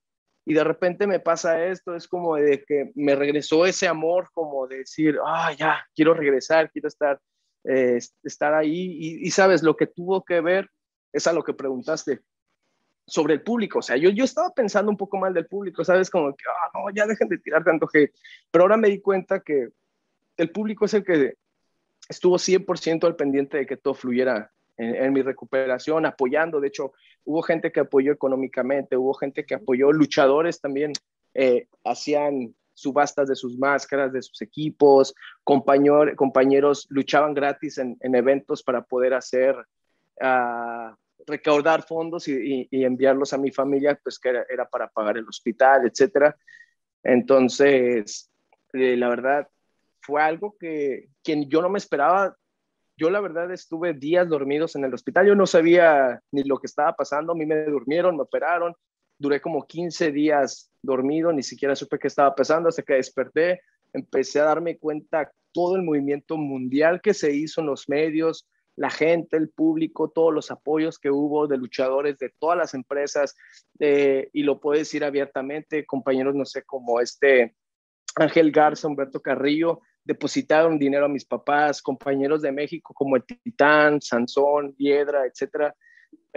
y 0.46 0.54
de 0.54 0.64
repente 0.64 1.08
me 1.08 1.20
pasa 1.20 1.66
esto, 1.66 1.94
es 1.94 2.08
como 2.08 2.36
de 2.36 2.64
que 2.64 2.92
me 2.96 3.16
regresó 3.16 3.66
ese 3.66 3.86
amor, 3.86 4.30
como 4.34 4.66
de 4.68 4.78
decir, 4.78 5.18
ah, 5.26 5.52
ya, 5.52 5.86
quiero 5.94 6.14
regresar, 6.14 6.72
quiero 6.72 6.88
estar 6.88 7.20
eh, 7.70 8.00
estar 8.24 8.54
ahí 8.54 8.98
y, 9.22 9.32
sabes, 9.32 9.62
lo 9.62 9.76
que 9.76 9.88
tuvo 9.88 10.24
que 10.24 10.40
ver 10.40 10.70
es 11.12 11.28
a 11.28 11.34
lo 11.34 11.44
que 11.44 11.54
preguntaste 11.54 12.22
sobre 13.06 13.34
el 13.34 13.42
público. 13.42 13.80
O 13.80 13.82
sea, 13.82 13.98
yo, 13.98 14.10
yo 14.10 14.24
estaba 14.24 14.52
pensando 14.54 14.90
un 14.90 14.98
poco 14.98 15.18
mal 15.18 15.34
del 15.34 15.48
público, 15.48 15.84
¿sabes? 15.84 16.10
Como 16.10 16.34
que, 16.34 16.46
ah, 16.48 16.72
no, 16.74 16.90
ya 16.96 17.06
dejen 17.06 17.28
de 17.28 17.38
tirar 17.40 17.66
tanto 17.66 17.90
hate. 17.94 18.14
Pero 18.52 18.64
ahora 18.64 18.78
me 18.78 18.90
di 18.90 19.02
cuenta 19.02 19.42
que 19.42 19.70
el 20.38 20.52
público 20.52 20.86
es 20.86 20.94
el 20.94 21.04
que 21.04 21.34
estuvo 22.08 22.38
100% 22.38 23.06
al 23.06 23.16
pendiente 23.18 23.58
de 23.58 23.66
que 23.66 23.76
todo 23.76 23.94
fluyera 23.94 24.52
en, 24.78 25.12
mi 25.12 25.22
recuperación, 25.22 26.06
apoyando. 26.06 26.62
De 26.62 26.70
hecho, 26.70 26.94
hubo 27.26 27.42
gente 27.42 27.72
que 27.72 27.82
apoyó 27.82 28.14
económicamente, 28.14 28.96
hubo 28.96 29.14
gente 29.14 29.46
que 29.46 29.56
apoyó, 29.56 29.92
luchadores 29.92 30.62
también 30.62 30.94
eh, 31.34 31.68
hacían 31.84 32.56
subastas 32.78 33.28
de 33.28 33.36
sus 33.36 33.58
máscaras, 33.58 34.14
de 34.14 34.22
sus 34.22 34.40
equipos, 34.44 35.16
compañeros, 35.44 36.16
compañeros 36.16 36.86
luchaban 36.90 37.34
gratis 37.34 37.80
en, 37.80 37.98
eventos 38.02 38.62
para 38.62 38.84
poder 38.84 39.16
hacer, 39.16 39.56
uh, 40.22 40.96
recaudar 41.26 41.82
fondos 41.82 42.28
y, 42.28 42.68
enviarlos 42.72 43.34
a 43.34 43.40
mi 43.40 43.52
familia, 43.52 44.00
pues 44.02 44.20
que 44.20 44.30
era, 44.30 44.70
para 44.70 44.88
pagar 44.90 45.18
el 45.18 45.28
hospital, 45.28 45.88
etcétera. 45.88 46.38
Entonces, 47.02 48.30
eh, 48.74 48.96
la 48.96 49.10
verdad, 49.10 49.48
fue 50.02 50.22
algo 50.22 50.56
que, 50.60 51.10
que 51.24 51.46
yo 51.48 51.64
no 51.64 51.70
me 51.70 51.80
esperaba. 51.80 52.38
Yo 52.96 53.10
la 53.10 53.22
verdad 53.22 53.52
estuve 53.52 53.94
días 53.94 54.30
dormidos 54.30 54.76
en 54.76 54.86
el 54.86 54.94
hospital, 54.94 55.26
yo 55.26 55.36
no 55.36 55.48
sabía 55.48 56.22
ni 56.32 56.44
lo 56.44 56.60
que 56.60 56.68
estaba 56.68 56.94
pasando, 56.94 57.34
a 57.34 57.36
mí 57.36 57.46
me 57.46 57.64
durmieron, 57.66 58.16
me 58.16 58.24
operaron, 58.24 58.76
duré 59.20 59.42
como 59.42 59.66
15 59.66 60.12
días 60.12 60.72
dormido, 60.82 61.32
ni 61.34 61.44
siquiera 61.44 61.76
supe 61.76 62.00
qué 62.00 62.08
estaba 62.08 62.36
pasando 62.36 62.70
hasta 62.70 62.84
que 62.84 62.94
desperté, 62.94 63.62
empecé 63.94 64.40
a 64.40 64.46
darme 64.46 64.78
cuenta 64.78 65.32
todo 65.52 65.76
el 65.76 65.84
movimiento 65.84 66.38
mundial 66.38 67.02
que 67.02 67.14
se 67.14 67.34
hizo 67.34 67.62
en 67.62 67.68
los 67.68 67.90
medios, 67.90 68.48
la 68.76 68.92
gente, 68.92 69.38
el 69.38 69.50
público, 69.50 70.10
todos 70.10 70.32
los 70.32 70.52
apoyos 70.52 71.00
que 71.00 71.10
hubo 71.10 71.48
de 71.48 71.58
luchadores 71.58 72.20
de 72.20 72.32
todas 72.38 72.58
las 72.58 72.74
empresas, 72.76 73.36
y 73.80 74.44
lo 74.44 74.60
puedo 74.60 74.78
decir 74.78 75.04
abiertamente, 75.04 75.86
compañeros, 75.86 76.36
no 76.36 76.46
sé, 76.46 76.64
como 76.64 77.02
este 77.02 77.56
Ángel 78.16 78.52
Garza, 78.52 78.88
Humberto 78.88 79.20
Carrillo, 79.20 79.82
depositaron 80.04 80.78
dinero 80.78 81.06
a 81.06 81.10
mis 81.10 81.26
papás, 81.26 81.82
compañeros 81.82 82.42
de 82.42 82.52
México 82.52 82.94
como 82.94 83.16
el 83.16 83.24
Titán, 83.26 84.00
Sansón, 84.00 84.74
Piedra, 84.74 85.26
etcétera, 85.26 85.76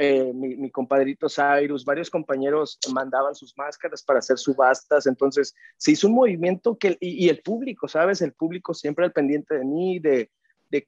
eh, 0.03 0.33
mi, 0.33 0.71
compadrito 0.71 1.29
Cyrus, 1.29 1.85
varios 1.85 2.09
compañeros 2.09 2.79
mandaban 2.91 3.35
sus 3.35 3.53
máscaras 3.59 4.03
para 4.03 4.21
hacer 4.21 4.39
subastas, 4.39 5.07
entonces 5.07 5.55
se 5.77 5.91
hizo 5.91 6.07
un 6.09 6.15
movimiento 6.15 6.79
que, 6.79 6.97
y, 7.01 7.29
el 7.29 7.43
público, 7.43 7.87
¿sabes? 7.87 8.23
El 8.23 8.33
público 8.33 8.73
siempre 8.73 9.05
al 9.05 9.13
pendiente 9.13 9.59
de 9.59 9.65
mí, 9.67 9.99
de, 9.99 10.31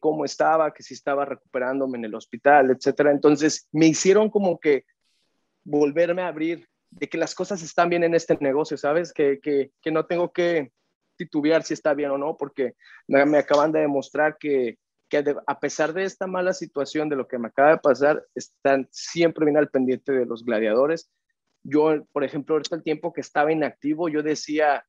cómo 0.00 0.24
estaba, 0.24 0.72
que 0.72 0.82
si 0.82 0.94
estaba 0.94 1.26
recuperándome 1.26 1.98
en 1.98 2.06
el 2.06 2.14
hospital, 2.14 2.70
etcétera. 2.70 3.10
Entonces 3.10 3.68
me 3.70 3.86
hicieron 3.86 4.30
como 4.30 4.58
que 4.58 4.86
volverme 5.62 6.22
a 6.22 6.28
abrir, 6.28 6.66
de 6.88 7.06
que 7.06 7.18
las 7.18 7.34
cosas 7.34 7.62
están 7.62 7.90
bien 7.90 8.04
en 8.04 8.14
este 8.14 8.38
negocio, 8.40 8.78
¿sabes? 8.78 9.12
Que, 9.12 9.40
que 9.42 9.90
no 9.90 10.06
tengo 10.06 10.32
que 10.32 10.72
titubear 11.16 11.64
si 11.64 11.74
está 11.74 11.92
bien 11.92 12.12
o 12.12 12.16
no, 12.16 12.38
porque 12.38 12.76
me 13.06 13.36
acaban 13.36 13.72
de 13.72 13.80
demostrar 13.80 14.38
que 14.38 14.78
que 15.12 15.36
a 15.46 15.60
pesar 15.60 15.92
de 15.92 16.04
esta 16.04 16.26
mala 16.26 16.54
situación, 16.54 17.10
de 17.10 17.16
lo 17.16 17.28
que 17.28 17.36
me 17.38 17.48
acaba 17.48 17.72
de 17.72 17.78
pasar, 17.78 18.24
están 18.34 18.88
siempre 18.90 19.44
bien 19.44 19.58
al 19.58 19.68
pendiente 19.68 20.10
de 20.10 20.24
los 20.24 20.42
gladiadores. 20.42 21.12
Yo, 21.62 22.02
por 22.12 22.24
ejemplo, 22.24 22.54
ahorita 22.54 22.76
el 22.76 22.82
tiempo 22.82 23.12
que 23.12 23.20
estaba 23.20 23.52
inactivo, 23.52 24.08
yo 24.08 24.22
decía, 24.22 24.86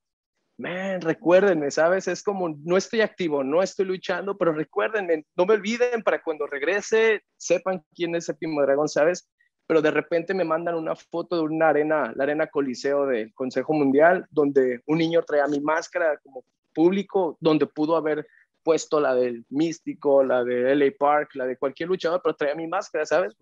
man, 0.57 1.01
recuérdenme, 1.01 1.69
¿sabes? 1.71 2.07
Es 2.07 2.23
como, 2.23 2.55
no 2.63 2.77
estoy 2.77 3.01
activo, 3.01 3.43
no 3.43 3.61
estoy 3.61 3.85
luchando, 3.85 4.37
pero 4.37 4.53
recuérdenme, 4.53 5.25
no 5.35 5.45
me 5.45 5.55
olviden 5.55 6.01
para 6.03 6.23
cuando 6.23 6.47
regrese, 6.47 7.21
sepan 7.35 7.83
quién 7.93 8.15
es 8.15 8.25
Séptimo 8.25 8.61
Dragón, 8.61 8.87
¿sabes? 8.87 9.29
Pero 9.67 9.81
de 9.81 9.91
repente 9.91 10.33
me 10.33 10.45
mandan 10.45 10.75
una 10.75 10.95
foto 10.95 11.35
de 11.35 11.41
una 11.41 11.67
arena, 11.67 12.13
la 12.15 12.23
arena 12.23 12.47
Coliseo 12.47 13.07
del 13.07 13.33
Consejo 13.33 13.73
Mundial, 13.73 14.25
donde 14.31 14.79
un 14.85 14.99
niño 14.99 15.21
traía 15.23 15.47
mi 15.47 15.59
máscara 15.59 16.17
como 16.23 16.45
público, 16.73 17.37
donde 17.41 17.67
pudo 17.67 17.97
haber 17.97 18.25
puesto 18.63 18.99
la 18.99 19.13
del 19.13 19.45
Místico, 19.49 20.23
la 20.23 20.43
de 20.43 20.75
LA 20.75 20.91
Park, 20.97 21.35
la 21.35 21.45
de 21.45 21.57
cualquier 21.57 21.89
luchador, 21.89 22.21
pero 22.23 22.35
traía 22.35 22.55
mi 22.55 22.67
máscara, 22.67 23.05
¿sabes? 23.05 23.35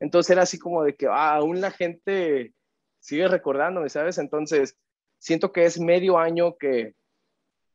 Entonces 0.00 0.30
era 0.30 0.42
así 0.42 0.58
como 0.58 0.82
de 0.82 0.94
que 0.94 1.06
ah, 1.06 1.36
aún 1.36 1.60
la 1.60 1.70
gente 1.70 2.52
sigue 2.98 3.28
recordándome, 3.28 3.88
¿sabes? 3.88 4.18
Entonces 4.18 4.76
siento 5.18 5.52
que 5.52 5.64
es 5.64 5.78
medio 5.78 6.18
año 6.18 6.56
que 6.56 6.94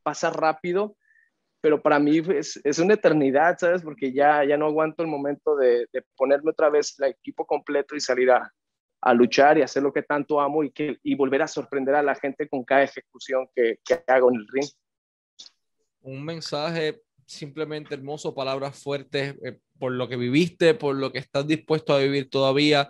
pasa 0.04 0.30
rápido, 0.30 0.96
pero 1.62 1.82
para 1.82 2.00
mí 2.00 2.22
es, 2.30 2.60
es 2.64 2.80
una 2.80 2.94
eternidad, 2.94 3.58
¿sabes? 3.58 3.82
Porque 3.82 4.14
ya, 4.14 4.44
ya 4.46 4.58
no 4.58 4.68
aguanto 4.68 5.04
el 5.04 5.10
momento 5.10 5.56
de, 5.56 5.88
de 5.92 6.04
ponerme 6.16 6.52
otra 6.52 6.70
vez 6.70 6.96
el 7.00 7.10
equipo 7.10 7.46
completo 7.46 7.96
y 7.96 8.00
salir 8.00 8.32
a, 8.32 8.52
a, 9.02 9.14
luchar 9.14 9.58
y 9.58 9.62
hacer 9.62 9.84
lo 9.84 9.92
que 9.92 10.04
tanto 10.04 10.40
amo 10.40 10.64
y, 10.64 10.72
que, 10.72 10.98
y 11.04 11.16
volver 11.16 11.42
a 11.42 11.48
sorprender 11.48 11.96
a 11.96 12.04
la 12.04 12.16
gente 12.16 12.48
con 12.48 12.64
cada 12.64 12.84
ejecución 12.84 13.48
que, 13.56 13.80
que 13.86 14.04
hago 14.08 14.30
en 14.32 14.38
el 14.38 14.48
ring. 14.48 14.70
Un 16.02 16.24
mensaje 16.24 17.02
simplemente 17.26 17.94
hermoso, 17.94 18.34
palabras 18.34 18.82
fuertes 18.82 19.36
eh, 19.46 19.60
por 19.78 19.92
lo 19.92 20.08
que 20.10 20.18
viviste, 20.18 20.74
por 20.74 20.96
lo 20.96 21.12
que 21.12 21.20
estás 21.20 21.46
dispuesto 21.48 21.94
a 21.94 22.00
vivir 22.00 22.30
todavía. 22.30 22.90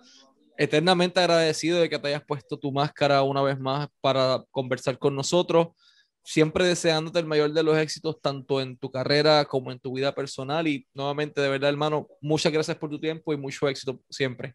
Eternamente 0.57 1.19
agradecido 1.19 1.79
de 1.79 1.89
que 1.89 1.99
te 1.99 2.07
hayas 2.09 2.23
puesto 2.25 2.57
tu 2.57 2.71
máscara 2.71 3.21
una 3.23 3.41
vez 3.41 3.59
más 3.59 3.87
para 4.01 4.43
conversar 4.51 4.97
con 4.97 5.15
nosotros. 5.15 5.67
Siempre 6.23 6.65
deseándote 6.65 7.19
el 7.19 7.25
mayor 7.25 7.53
de 7.53 7.63
los 7.63 7.77
éxitos, 7.77 8.21
tanto 8.21 8.61
en 8.61 8.77
tu 8.77 8.91
carrera 8.91 9.45
como 9.45 9.71
en 9.71 9.79
tu 9.79 9.93
vida 9.93 10.13
personal. 10.13 10.67
Y 10.67 10.85
nuevamente, 10.93 11.41
de 11.41 11.49
verdad, 11.49 11.69
hermano, 11.69 12.07
muchas 12.21 12.51
gracias 12.51 12.77
por 12.77 12.89
tu 12.89 12.99
tiempo 12.99 13.33
y 13.33 13.37
mucho 13.37 13.67
éxito 13.67 14.01
siempre. 14.09 14.53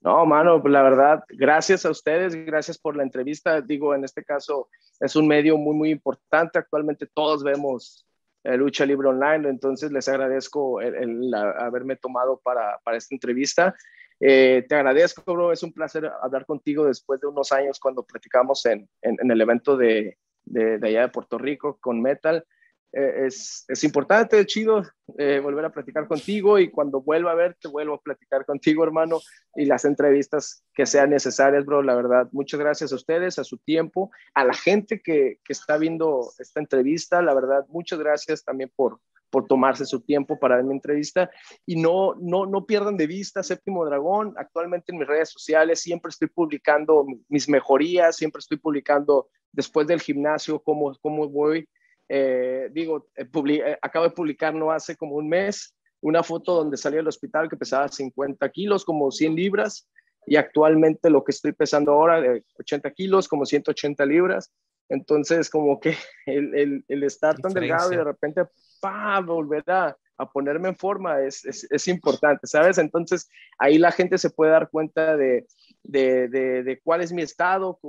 No, 0.00 0.24
mano, 0.26 0.62
pues 0.62 0.72
la 0.72 0.82
verdad, 0.82 1.24
gracias 1.28 1.84
a 1.84 1.90
ustedes, 1.90 2.34
gracias 2.46 2.78
por 2.78 2.96
la 2.96 3.02
entrevista. 3.02 3.60
Digo, 3.60 3.94
en 3.94 4.04
este 4.04 4.24
caso 4.24 4.68
es 5.00 5.16
un 5.16 5.26
medio 5.26 5.56
muy, 5.56 5.74
muy 5.74 5.90
importante. 5.90 6.58
Actualmente 6.58 7.06
todos 7.06 7.42
vemos 7.42 8.06
eh, 8.44 8.56
Lucha 8.56 8.86
Libre 8.86 9.08
Online, 9.08 9.48
entonces 9.48 9.90
les 9.90 10.08
agradezco 10.08 10.80
el, 10.80 11.34
haberme 11.34 11.96
tomado 11.96 12.40
para, 12.42 12.78
para 12.84 12.96
esta 12.96 13.14
entrevista. 13.14 13.74
Eh, 14.20 14.64
te 14.68 14.76
agradezco, 14.76 15.32
bro, 15.32 15.52
es 15.52 15.62
un 15.64 15.72
placer 15.72 16.10
hablar 16.22 16.46
contigo 16.46 16.84
después 16.84 17.20
de 17.20 17.26
unos 17.26 17.50
años 17.50 17.80
cuando 17.80 18.04
platicamos 18.04 18.66
en, 18.66 18.88
en, 19.02 19.30
el 19.30 19.40
evento 19.40 19.76
de, 19.76 20.18
de, 20.44 20.78
de 20.78 20.88
allá 20.88 21.02
de 21.02 21.08
Puerto 21.08 21.38
Rico 21.38 21.78
con 21.80 22.00
Metal. 22.00 22.44
Eh, 22.92 23.26
es, 23.26 23.66
es, 23.68 23.84
importante, 23.84 24.44
chido, 24.46 24.82
eh, 25.18 25.40
volver 25.40 25.64
a 25.66 25.72
platicar 25.72 26.08
contigo 26.08 26.58
y 26.58 26.70
cuando 26.70 27.02
vuelva 27.02 27.32
a 27.32 27.34
verte, 27.34 27.68
vuelvo 27.68 27.94
a 27.94 28.00
platicar 28.00 28.46
contigo, 28.46 28.82
hermano, 28.82 29.20
y 29.54 29.66
las 29.66 29.84
entrevistas 29.84 30.64
que 30.72 30.86
sean 30.86 31.10
necesarias, 31.10 31.66
bro. 31.66 31.82
La 31.82 31.94
verdad, 31.94 32.28
muchas 32.32 32.58
gracias 32.58 32.92
a 32.92 32.96
ustedes, 32.96 33.38
a 33.38 33.44
su 33.44 33.58
tiempo, 33.58 34.10
a 34.32 34.44
la 34.44 34.54
gente 34.54 35.00
que, 35.00 35.38
que 35.44 35.52
está 35.52 35.76
viendo 35.76 36.30
esta 36.38 36.60
entrevista. 36.60 37.20
La 37.20 37.34
verdad, 37.34 37.66
muchas 37.68 37.98
gracias 37.98 38.42
también 38.42 38.72
por, 38.74 39.00
por 39.30 39.46
tomarse 39.46 39.84
su 39.84 40.00
tiempo 40.00 40.38
para 40.38 40.62
mi 40.62 40.72
entrevista 40.72 41.30
y 41.66 41.76
no, 41.76 42.14
no, 42.14 42.46
no 42.46 42.64
pierdan 42.64 42.96
de 42.96 43.06
vista 43.06 43.42
Séptimo 43.42 43.84
Dragón. 43.84 44.34
Actualmente 44.38 44.92
en 44.92 44.98
mis 44.98 45.08
redes 45.08 45.30
sociales 45.30 45.80
siempre 45.80 46.08
estoy 46.08 46.28
publicando 46.28 47.04
mis 47.28 47.48
mejorías, 47.48 48.16
siempre 48.16 48.40
estoy 48.40 48.56
publicando 48.56 49.28
después 49.52 49.86
del 49.86 50.00
gimnasio 50.00 50.60
cómo, 50.60 50.96
cómo 51.02 51.28
voy 51.28 51.68
eh, 52.08 52.70
digo, 52.72 53.08
eh, 53.16 53.28
eh, 53.32 53.78
acabo 53.82 54.06
de 54.06 54.12
publicar 54.12 54.54
no 54.54 54.70
hace 54.70 54.96
como 54.96 55.16
un 55.16 55.28
mes 55.28 55.74
una 56.00 56.22
foto 56.22 56.54
donde 56.54 56.76
salí 56.76 56.96
del 56.96 57.08
hospital 57.08 57.48
que 57.48 57.56
pesaba 57.56 57.88
50 57.88 58.48
kilos, 58.50 58.84
como 58.84 59.10
100 59.10 59.34
libras, 59.34 59.88
y 60.26 60.36
actualmente 60.36 61.10
lo 61.10 61.24
que 61.24 61.32
estoy 61.32 61.52
pesando 61.52 61.92
ahora 61.92 62.20
de 62.20 62.44
80 62.60 62.90
kilos, 62.92 63.28
como 63.28 63.44
180 63.44 64.06
libras. 64.06 64.52
Entonces, 64.88 65.50
como 65.50 65.80
que 65.80 65.96
el, 66.26 66.54
el, 66.54 66.84
el 66.88 67.02
estar 67.02 67.36
tan 67.38 67.52
delgado 67.52 67.92
y 67.92 67.96
de 67.96 68.04
repente, 68.04 68.42
pa, 68.80 69.20
volver 69.20 69.64
a, 69.68 69.96
a 70.18 70.30
ponerme 70.30 70.68
en 70.68 70.76
forma 70.76 71.20
es, 71.22 71.44
es, 71.44 71.66
es, 71.70 71.88
importante, 71.88 72.46
¿sabes? 72.46 72.78
Entonces, 72.78 73.28
ahí 73.58 73.78
la 73.78 73.92
gente 73.92 74.18
se 74.18 74.30
puede 74.30 74.52
dar 74.52 74.68
cuenta 74.70 75.16
de, 75.16 75.46
de, 75.88 76.28
de, 76.28 76.80
cuál 76.84 77.00
es 77.00 77.12
mi 77.12 77.22
estado, 77.22 77.80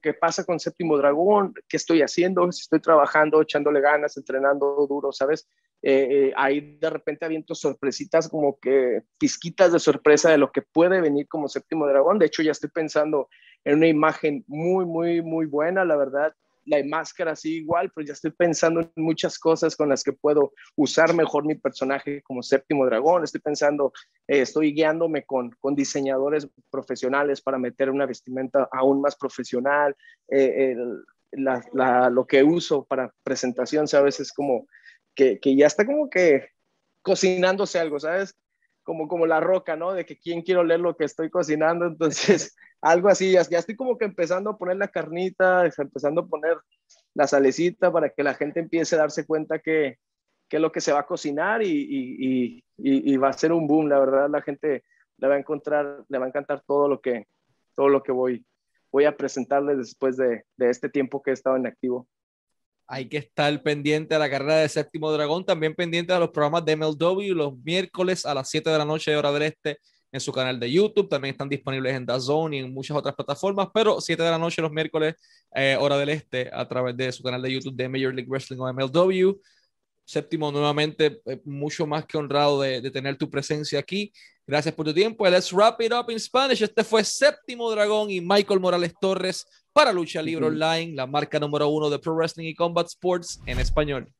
qué 0.00 0.14
pasa 0.14 0.44
con 0.44 0.60
Séptimo 0.60 0.96
Dragón, 0.96 1.54
qué 1.68 1.76
estoy 1.76 2.02
haciendo, 2.02 2.50
si 2.52 2.62
estoy 2.62 2.80
trabajando, 2.80 3.42
echándole 3.42 3.80
ganas, 3.80 4.16
entrenando 4.16 4.86
duro, 4.88 5.12
¿sabes? 5.12 5.48
Eh, 5.82 6.08
eh, 6.10 6.32
ahí 6.36 6.76
de 6.78 6.90
repente 6.90 7.24
aviento 7.24 7.54
sorpresitas 7.54 8.28
como 8.28 8.58
que 8.58 9.02
pizquitas 9.18 9.72
de 9.72 9.78
sorpresa 9.78 10.30
de 10.30 10.38
lo 10.38 10.50
que 10.50 10.62
puede 10.62 11.00
venir 11.00 11.28
como 11.28 11.48
Séptimo 11.48 11.86
Dragón. 11.86 12.18
De 12.18 12.26
hecho, 12.26 12.42
ya 12.42 12.52
estoy 12.52 12.70
pensando 12.70 13.28
en 13.64 13.78
una 13.78 13.88
imagen 13.88 14.44
muy, 14.46 14.86
muy, 14.86 15.22
muy 15.22 15.46
buena, 15.46 15.84
la 15.84 15.96
verdad 15.96 16.32
la 16.68 16.84
máscara 16.84 17.32
así 17.32 17.56
igual, 17.56 17.90
pero 17.94 18.06
ya 18.06 18.12
estoy 18.12 18.30
pensando 18.30 18.80
en 18.80 18.90
muchas 18.96 19.38
cosas 19.38 19.74
con 19.74 19.88
las 19.88 20.04
que 20.04 20.12
puedo 20.12 20.52
usar 20.76 21.14
mejor 21.14 21.44
mi 21.44 21.54
personaje 21.54 22.22
como 22.22 22.42
séptimo 22.42 22.84
dragón. 22.86 23.24
Estoy 23.24 23.40
pensando, 23.40 23.92
eh, 24.26 24.42
estoy 24.42 24.72
guiándome 24.72 25.24
con, 25.24 25.50
con 25.60 25.74
diseñadores 25.74 26.48
profesionales 26.70 27.40
para 27.40 27.58
meter 27.58 27.90
una 27.90 28.06
vestimenta 28.06 28.68
aún 28.72 29.00
más 29.00 29.16
profesional. 29.16 29.96
Eh, 30.28 30.76
la, 31.32 31.62
la, 31.72 32.10
lo 32.10 32.26
que 32.26 32.42
uso 32.42 32.84
para 32.84 33.12
presentación, 33.22 33.88
¿sabes? 33.88 34.20
Es 34.20 34.32
como 34.32 34.66
que, 35.14 35.38
que 35.40 35.56
ya 35.56 35.66
está 35.66 35.84
como 35.84 36.08
que 36.08 36.48
cocinándose 37.02 37.78
algo, 37.78 37.98
¿sabes? 37.98 38.34
Como, 38.88 39.06
como 39.06 39.26
la 39.26 39.38
roca, 39.38 39.76
¿no? 39.76 39.92
De 39.92 40.06
que 40.06 40.16
quién 40.16 40.40
quiero 40.40 40.64
leer 40.64 40.80
lo 40.80 40.96
que 40.96 41.04
estoy 41.04 41.28
cocinando, 41.28 41.84
entonces 41.84 42.56
algo 42.80 43.10
así, 43.10 43.32
ya, 43.32 43.42
estoy 43.42 43.76
como 43.76 43.98
que 43.98 44.06
empezando 44.06 44.48
a 44.48 44.56
poner 44.56 44.78
la 44.78 44.88
carnita, 44.88 45.66
empezando 45.76 46.22
a 46.22 46.26
poner 46.26 46.56
la 47.12 47.26
salecita 47.26 47.92
para 47.92 48.08
que 48.08 48.22
la 48.22 48.32
gente 48.32 48.60
empiece 48.60 48.94
a 48.94 49.00
darse 49.00 49.26
cuenta 49.26 49.58
que, 49.58 49.98
que 50.48 50.56
es 50.56 50.62
lo 50.62 50.72
que 50.72 50.80
se 50.80 50.92
va 50.94 51.00
a 51.00 51.06
cocinar 51.06 51.62
y, 51.62 51.68
y, 51.68 52.64
y, 52.78 53.12
y, 53.12 53.16
va 53.18 53.28
a 53.28 53.34
ser 53.34 53.52
un 53.52 53.66
boom, 53.66 53.90
la 53.90 53.98
verdad, 53.98 54.30
la 54.30 54.40
gente 54.40 54.84
le 55.18 55.28
va 55.28 55.34
a 55.34 55.38
encontrar, 55.38 56.06
le 56.08 56.18
va 56.18 56.24
a 56.24 56.28
encantar 56.28 56.62
todo 56.66 56.88
lo 56.88 57.02
que, 57.02 57.26
todo 57.74 57.90
lo 57.90 58.02
que 58.02 58.12
voy, 58.12 58.46
voy 58.90 59.04
a 59.04 59.18
presentarles 59.18 59.76
después 59.76 60.16
de, 60.16 60.44
de 60.56 60.70
este 60.70 60.88
tiempo 60.88 61.22
que 61.22 61.32
he 61.32 61.34
estado 61.34 61.56
en 61.56 61.66
activo. 61.66 62.08
Hay 62.88 63.08
que 63.08 63.18
estar 63.18 63.62
pendiente 63.62 64.14
a 64.14 64.18
la 64.18 64.30
carrera 64.30 64.56
de 64.56 64.68
Séptimo 64.68 65.12
Dragón, 65.12 65.44
también 65.44 65.74
pendiente 65.74 66.12
a 66.12 66.18
los 66.18 66.30
programas 66.30 66.64
de 66.64 66.74
MLW 66.74 67.34
los 67.34 67.56
miércoles 67.58 68.24
a 68.24 68.34
las 68.34 68.48
7 68.48 68.70
de 68.70 68.78
la 68.78 68.84
noche, 68.84 69.14
hora 69.14 69.30
del 69.30 69.42
este, 69.42 69.78
en 70.10 70.20
su 70.20 70.32
canal 70.32 70.58
de 70.58 70.72
YouTube, 70.72 71.08
también 71.08 71.32
están 71.32 71.48
disponibles 71.48 71.94
en 71.94 72.06
DAZN 72.06 72.54
y 72.54 72.58
en 72.58 72.72
muchas 72.72 72.96
otras 72.96 73.14
plataformas, 73.14 73.68
pero 73.74 74.00
7 74.00 74.22
de 74.22 74.30
la 74.30 74.38
noche 74.38 74.62
los 74.62 74.72
miércoles, 74.72 75.14
eh, 75.54 75.76
hora 75.78 75.98
del 75.98 76.08
este, 76.08 76.50
a 76.52 76.66
través 76.66 76.96
de 76.96 77.12
su 77.12 77.22
canal 77.22 77.42
de 77.42 77.52
YouTube 77.52 77.76
de 77.76 77.88
Major 77.88 78.14
League 78.14 78.28
Wrestling 78.28 78.58
o 78.58 78.72
MLW. 78.72 79.38
Séptimo, 80.08 80.50
nuevamente, 80.50 81.20
eh, 81.26 81.38
mucho 81.44 81.86
más 81.86 82.06
que 82.06 82.16
honrado 82.16 82.62
de, 82.62 82.80
de, 82.80 82.90
tener 82.90 83.18
tu 83.18 83.28
presencia 83.28 83.78
aquí. 83.78 84.10
Gracias 84.46 84.74
por 84.74 84.86
tu 84.86 84.94
tiempo. 84.94 85.28
Let's 85.28 85.52
wrap 85.52 85.78
it 85.82 85.92
up 85.92 86.10
in 86.10 86.18
Spanish. 86.18 86.62
Este 86.62 86.82
fue 86.82 87.04
Séptimo 87.04 87.70
Dragón 87.70 88.10
y 88.10 88.22
Michael 88.22 88.58
Morales 88.58 88.94
Torres 88.98 89.46
para 89.70 89.92
Lucha 89.92 90.22
Libre 90.22 90.46
Online, 90.46 90.94
la 90.94 91.06
marca 91.06 91.38
número 91.38 91.68
uno 91.68 91.90
de 91.90 91.98
Pro 91.98 92.14
Wrestling 92.14 92.46
y 92.46 92.54
Combat 92.54 92.86
Sports 92.86 93.42
en 93.44 93.60
español. 93.60 94.10